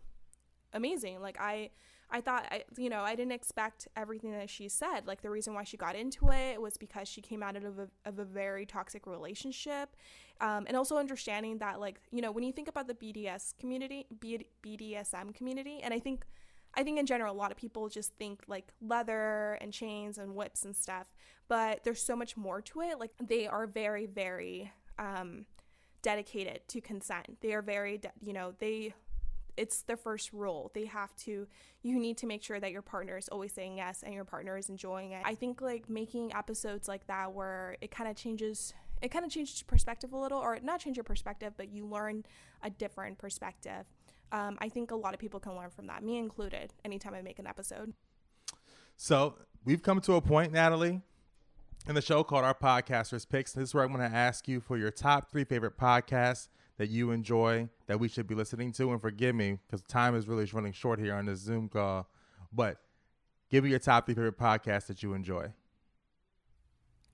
amazing. 0.72 1.20
Like 1.20 1.36
I 1.38 1.70
I 2.10 2.20
thought 2.20 2.46
I 2.50 2.64
you 2.78 2.88
know, 2.88 3.02
I 3.02 3.14
didn't 3.14 3.32
expect 3.32 3.88
everything 3.94 4.32
that 4.32 4.48
she 4.48 4.68
said. 4.68 5.06
Like 5.06 5.20
the 5.20 5.30
reason 5.30 5.52
why 5.52 5.64
she 5.64 5.76
got 5.76 5.94
into 5.94 6.30
it 6.30 6.60
was 6.60 6.78
because 6.78 7.08
she 7.08 7.20
came 7.20 7.42
out 7.42 7.56
of 7.56 7.78
a, 7.78 7.88
of 8.06 8.18
a 8.18 8.24
very 8.24 8.64
toxic 8.64 9.06
relationship. 9.06 9.96
Um, 10.40 10.64
and 10.66 10.76
also 10.76 10.96
understanding 10.96 11.58
that 11.58 11.78
like, 11.78 12.00
you 12.10 12.22
know, 12.22 12.32
when 12.32 12.42
you 12.42 12.52
think 12.52 12.68
about 12.68 12.88
the 12.88 12.94
BDS 12.94 13.52
community, 13.58 14.06
BDSM 14.64 15.34
community, 15.34 15.80
and 15.82 15.92
I 15.92 15.98
think 15.98 16.24
I 16.74 16.82
think 16.82 16.98
in 16.98 17.06
general, 17.06 17.34
a 17.34 17.36
lot 17.36 17.50
of 17.50 17.56
people 17.56 17.88
just 17.88 18.14
think 18.14 18.42
like 18.46 18.68
leather 18.80 19.58
and 19.60 19.72
chains 19.72 20.18
and 20.18 20.34
whips 20.34 20.64
and 20.64 20.74
stuff, 20.74 21.06
but 21.48 21.82
there's 21.84 22.02
so 22.02 22.14
much 22.14 22.36
more 22.36 22.60
to 22.62 22.80
it. 22.82 22.98
Like 22.98 23.10
they 23.20 23.46
are 23.46 23.66
very, 23.66 24.06
very 24.06 24.72
um, 24.98 25.46
dedicated 26.02 26.60
to 26.68 26.80
consent. 26.80 27.38
They 27.40 27.54
are 27.54 27.62
very, 27.62 27.98
de- 27.98 28.12
you 28.22 28.32
know, 28.32 28.54
they, 28.58 28.94
it's 29.56 29.82
their 29.82 29.96
first 29.96 30.32
rule. 30.32 30.70
They 30.74 30.84
have 30.86 31.14
to, 31.16 31.48
you 31.82 31.98
need 31.98 32.18
to 32.18 32.26
make 32.26 32.42
sure 32.42 32.60
that 32.60 32.70
your 32.70 32.82
partner 32.82 33.16
is 33.16 33.28
always 33.28 33.52
saying 33.52 33.76
yes 33.76 34.02
and 34.04 34.14
your 34.14 34.24
partner 34.24 34.56
is 34.56 34.68
enjoying 34.68 35.12
it. 35.12 35.22
I 35.24 35.34
think 35.34 35.60
like 35.60 35.88
making 35.88 36.32
episodes 36.34 36.86
like 36.86 37.06
that 37.08 37.32
where 37.32 37.76
it 37.80 37.90
kind 37.90 38.08
of 38.08 38.16
changes 38.16 38.74
it 39.02 39.10
kind 39.10 39.24
of 39.24 39.30
changes 39.30 39.62
perspective 39.62 40.12
a 40.12 40.16
little, 40.16 40.38
or 40.38 40.58
not 40.62 40.80
change 40.80 40.96
your 40.96 41.04
perspective, 41.04 41.54
but 41.56 41.70
you 41.70 41.86
learn 41.86 42.24
a 42.62 42.70
different 42.70 43.18
perspective 43.18 43.86
um, 44.32 44.58
I 44.60 44.68
think 44.68 44.90
a 44.90 44.96
lot 44.96 45.14
of 45.14 45.20
people 45.20 45.40
can 45.40 45.56
learn 45.56 45.70
from 45.70 45.86
that, 45.86 46.02
me 46.02 46.18
included, 46.18 46.72
anytime 46.84 47.14
I 47.14 47.22
make 47.22 47.38
an 47.38 47.46
episode. 47.46 47.92
So 48.96 49.36
we've 49.64 49.82
come 49.82 50.00
to 50.02 50.14
a 50.14 50.20
point, 50.20 50.52
Natalie, 50.52 51.00
in 51.88 51.94
the 51.94 52.02
show 52.02 52.22
called 52.22 52.44
Our 52.44 52.54
Podcasters 52.54 53.28
Picks. 53.28 53.52
This 53.52 53.70
is 53.70 53.74
where 53.74 53.84
I'm 53.84 53.92
going 53.92 54.08
to 54.08 54.16
ask 54.16 54.46
you 54.46 54.60
for 54.60 54.76
your 54.76 54.90
top 54.90 55.30
three 55.30 55.44
favorite 55.44 55.78
podcasts 55.78 56.48
that 56.76 56.88
you 56.88 57.10
enjoy 57.10 57.68
that 57.86 57.98
we 57.98 58.08
should 58.08 58.26
be 58.26 58.34
listening 58.34 58.72
to. 58.72 58.90
And 58.90 59.00
forgive 59.00 59.34
me 59.34 59.58
because 59.66 59.82
time 59.82 60.14
is 60.14 60.28
really 60.28 60.44
running 60.52 60.72
short 60.72 60.98
here 60.98 61.14
on 61.14 61.26
this 61.26 61.40
Zoom 61.40 61.68
call, 61.68 62.08
but 62.52 62.78
give 63.50 63.64
me 63.64 63.70
your 63.70 63.78
top 63.78 64.06
three 64.06 64.14
favorite 64.14 64.38
podcasts 64.38 64.86
that 64.86 65.02
you 65.02 65.14
enjoy. 65.14 65.52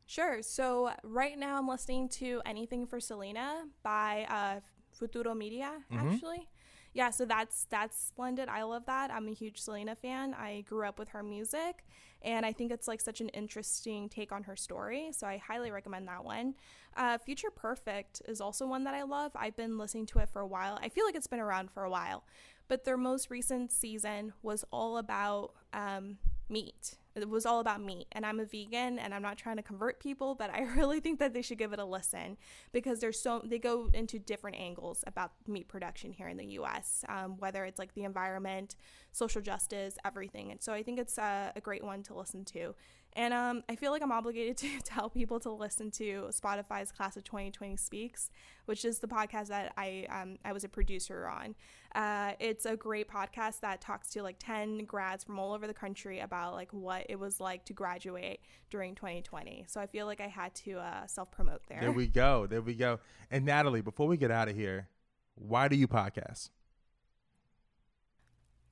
Sure. 0.06 0.40
So 0.40 0.90
right 1.02 1.36
now 1.36 1.58
I'm 1.58 1.66
listening 1.66 2.08
to 2.10 2.40
Anything 2.46 2.86
for 2.86 3.00
Selena 3.00 3.64
by 3.82 4.26
uh, 4.30 4.60
Futuro 4.92 5.34
Media, 5.34 5.72
mm-hmm. 5.92 6.08
actually 6.10 6.48
yeah, 6.96 7.10
so 7.10 7.26
that's 7.26 7.66
that's 7.68 8.02
splendid. 8.02 8.48
I 8.48 8.62
love 8.62 8.86
that. 8.86 9.10
I'm 9.10 9.28
a 9.28 9.32
huge 9.32 9.60
Selena 9.60 9.94
fan. 9.94 10.32
I 10.32 10.62
grew 10.62 10.86
up 10.86 10.98
with 10.98 11.10
her 11.10 11.22
music, 11.22 11.84
and 12.22 12.46
I 12.46 12.54
think 12.54 12.72
it's 12.72 12.88
like 12.88 13.02
such 13.02 13.20
an 13.20 13.28
interesting 13.28 14.08
take 14.08 14.32
on 14.32 14.44
her 14.44 14.56
story. 14.56 15.10
So 15.12 15.26
I 15.26 15.36
highly 15.36 15.70
recommend 15.70 16.08
that 16.08 16.24
one. 16.24 16.54
Uh, 16.96 17.18
Future 17.18 17.50
Perfect 17.50 18.22
is 18.26 18.40
also 18.40 18.66
one 18.66 18.84
that 18.84 18.94
I 18.94 19.02
love. 19.02 19.32
I've 19.36 19.56
been 19.58 19.76
listening 19.76 20.06
to 20.06 20.20
it 20.20 20.30
for 20.30 20.40
a 20.40 20.46
while. 20.46 20.78
I 20.82 20.88
feel 20.88 21.04
like 21.04 21.14
it's 21.14 21.26
been 21.26 21.38
around 21.38 21.70
for 21.70 21.84
a 21.84 21.90
while, 21.90 22.24
but 22.66 22.84
their 22.84 22.96
most 22.96 23.28
recent 23.28 23.72
season 23.72 24.32
was 24.42 24.64
all 24.70 24.96
about 24.96 25.52
um, 25.74 26.16
meat 26.48 26.96
it 27.16 27.28
was 27.28 27.46
all 27.46 27.60
about 27.60 27.82
meat. 27.82 28.06
And 28.12 28.26
I'm 28.26 28.40
a 28.40 28.44
vegan 28.44 28.98
and 28.98 29.14
I'm 29.14 29.22
not 29.22 29.38
trying 29.38 29.56
to 29.56 29.62
convert 29.62 30.00
people, 30.00 30.34
but 30.34 30.50
I 30.50 30.62
really 30.76 31.00
think 31.00 31.18
that 31.18 31.32
they 31.32 31.42
should 31.42 31.58
give 31.58 31.72
it 31.72 31.78
a 31.78 31.84
listen 31.84 32.36
because 32.72 33.00
there's 33.00 33.18
so 33.18 33.42
they 33.44 33.58
go 33.58 33.88
into 33.92 34.18
different 34.18 34.58
angles 34.58 35.02
about 35.06 35.32
meat 35.46 35.68
production 35.68 36.12
here 36.12 36.28
in 36.28 36.36
the 36.36 36.46
US, 36.58 37.04
um, 37.08 37.38
whether 37.38 37.64
it's 37.64 37.78
like 37.78 37.94
the 37.94 38.04
environment, 38.04 38.76
social 39.12 39.40
justice, 39.40 39.96
everything. 40.04 40.50
And 40.50 40.62
so 40.62 40.72
I 40.72 40.82
think 40.82 40.98
it's 40.98 41.18
a, 41.18 41.52
a 41.56 41.60
great 41.60 41.82
one 41.82 42.02
to 42.04 42.14
listen 42.14 42.44
to. 42.46 42.74
And 43.14 43.32
um, 43.32 43.62
I 43.66 43.76
feel 43.76 43.92
like 43.92 44.02
I'm 44.02 44.12
obligated 44.12 44.56
to 44.58 44.68
tell 44.84 45.08
people 45.08 45.40
to 45.40 45.50
listen 45.50 45.90
to 45.92 46.28
Spotify's 46.30 46.92
Class 46.92 47.16
of 47.16 47.24
2020 47.24 47.76
Speaks, 47.76 48.30
which 48.66 48.84
is 48.84 48.98
the 48.98 49.08
podcast 49.08 49.48
that 49.48 49.72
I 49.78 50.06
um, 50.10 50.36
I 50.44 50.52
was 50.52 50.64
a 50.64 50.68
producer 50.68 51.26
on. 51.26 51.54
Uh, 51.96 52.32
it's 52.38 52.66
a 52.66 52.76
great 52.76 53.08
podcast 53.08 53.60
that 53.60 53.80
talks 53.80 54.10
to 54.10 54.22
like 54.22 54.36
10 54.38 54.84
grads 54.84 55.24
from 55.24 55.38
all 55.38 55.54
over 55.54 55.66
the 55.66 55.72
country 55.72 56.20
about 56.20 56.52
like 56.52 56.70
what 56.70 57.06
it 57.08 57.18
was 57.18 57.40
like 57.40 57.64
to 57.64 57.72
graduate 57.72 58.40
during 58.68 58.94
2020. 58.94 59.64
So 59.66 59.80
I 59.80 59.86
feel 59.86 60.04
like 60.04 60.20
I 60.20 60.28
had 60.28 60.54
to 60.56 60.78
uh, 60.78 61.06
self 61.06 61.30
promote 61.30 61.62
there. 61.68 61.80
There 61.80 61.92
we 61.92 62.06
go. 62.06 62.46
There 62.46 62.60
we 62.60 62.74
go. 62.74 63.00
And 63.30 63.46
Natalie, 63.46 63.80
before 63.80 64.06
we 64.06 64.18
get 64.18 64.30
out 64.30 64.48
of 64.48 64.54
here, 64.54 64.88
why 65.36 65.68
do 65.68 65.76
you 65.76 65.88
podcast? 65.88 66.50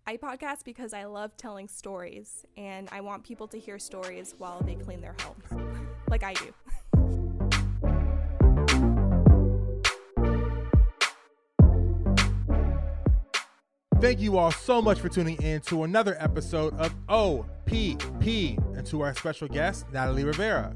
I 0.07 0.19
podcast 0.19 0.65
because 0.67 0.93
I 0.93 1.05
love 1.05 1.35
telling 1.39 1.67
stories 1.67 2.45
and 2.59 2.91
I 2.93 3.01
want 3.01 3.25
people 3.25 3.49
to 3.49 3.59
hear 3.59 3.79
stories 3.79 4.35
while 4.37 4.61
they 4.61 4.75
clean 4.75 5.01
their 5.01 5.17
home, 5.21 5.89
like 6.11 6.23
I 6.23 6.35
do. 6.35 6.53
Thank 14.01 14.21
you 14.21 14.37
all 14.37 14.51
so 14.51 14.83
much 14.83 15.01
for 15.01 15.09
tuning 15.09 15.41
in 15.41 15.61
to 15.63 15.85
another 15.85 16.17
episode 16.19 16.75
of 16.75 16.95
OPP 17.09 18.23
and 18.23 18.85
to 18.87 19.01
our 19.01 19.15
special 19.15 19.49
guest, 19.49 19.87
Natalie 19.93 20.25
Rivera. 20.25 20.75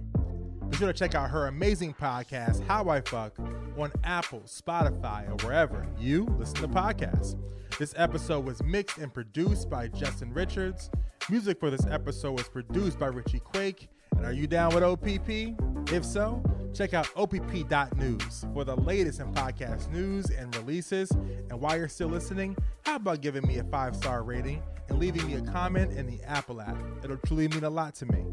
Be 0.70 0.76
sure 0.76 0.86
to 0.86 0.92
check 0.98 1.14
out 1.14 1.30
her 1.30 1.46
amazing 1.46 1.94
podcast, 1.94 2.66
How 2.66 2.88
I 2.88 3.00
Fuck, 3.02 3.38
on 3.78 3.92
Apple, 4.04 4.42
Spotify, 4.46 5.28
or 5.28 5.46
wherever 5.46 5.86
you 5.98 6.24
listen 6.38 6.56
to 6.56 6.68
podcasts. 6.68 7.36
This 7.78 7.92
episode 7.96 8.44
was 8.44 8.62
mixed 8.62 8.98
and 8.98 9.12
produced 9.12 9.68
by 9.68 9.88
Justin 9.88 10.32
Richards. 10.32 10.90
Music 11.28 11.60
for 11.60 11.70
this 11.70 11.86
episode 11.90 12.32
was 12.32 12.48
produced 12.48 12.98
by 12.98 13.06
Richie 13.06 13.40
Quake. 13.40 13.88
And 14.16 14.24
are 14.24 14.32
you 14.32 14.46
down 14.46 14.74
with 14.74 14.82
OPP? 14.82 15.54
If 15.92 16.04
so, 16.04 16.42
Check 16.74 16.94
out 16.94 17.08
OPP.news 17.16 18.46
for 18.52 18.64
the 18.64 18.76
latest 18.76 19.20
in 19.20 19.32
podcast 19.32 19.90
news 19.90 20.30
and 20.30 20.54
releases. 20.56 21.10
And 21.10 21.60
while 21.60 21.76
you're 21.76 21.88
still 21.88 22.08
listening, 22.08 22.56
how 22.84 22.96
about 22.96 23.20
giving 23.20 23.46
me 23.46 23.58
a 23.58 23.64
five 23.64 23.96
star 23.96 24.22
rating 24.22 24.62
and 24.88 24.98
leaving 24.98 25.26
me 25.26 25.34
a 25.34 25.42
comment 25.42 25.92
in 25.92 26.06
the 26.06 26.22
Apple 26.24 26.60
app? 26.60 26.76
It'll 27.02 27.16
truly 27.18 27.48
mean 27.48 27.64
a 27.64 27.70
lot 27.70 27.94
to 27.96 28.06
me. 28.06 28.24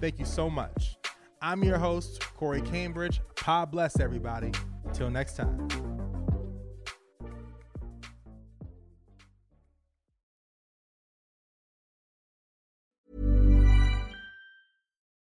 Thank 0.00 0.18
you 0.18 0.24
so 0.24 0.48
much. 0.48 0.96
I'm 1.40 1.62
your 1.62 1.78
host, 1.78 2.22
Corey 2.36 2.62
Cambridge. 2.62 3.20
God 3.44 3.70
bless 3.70 4.00
everybody. 4.00 4.52
Until 4.84 5.10
next 5.10 5.36
time. 5.36 5.87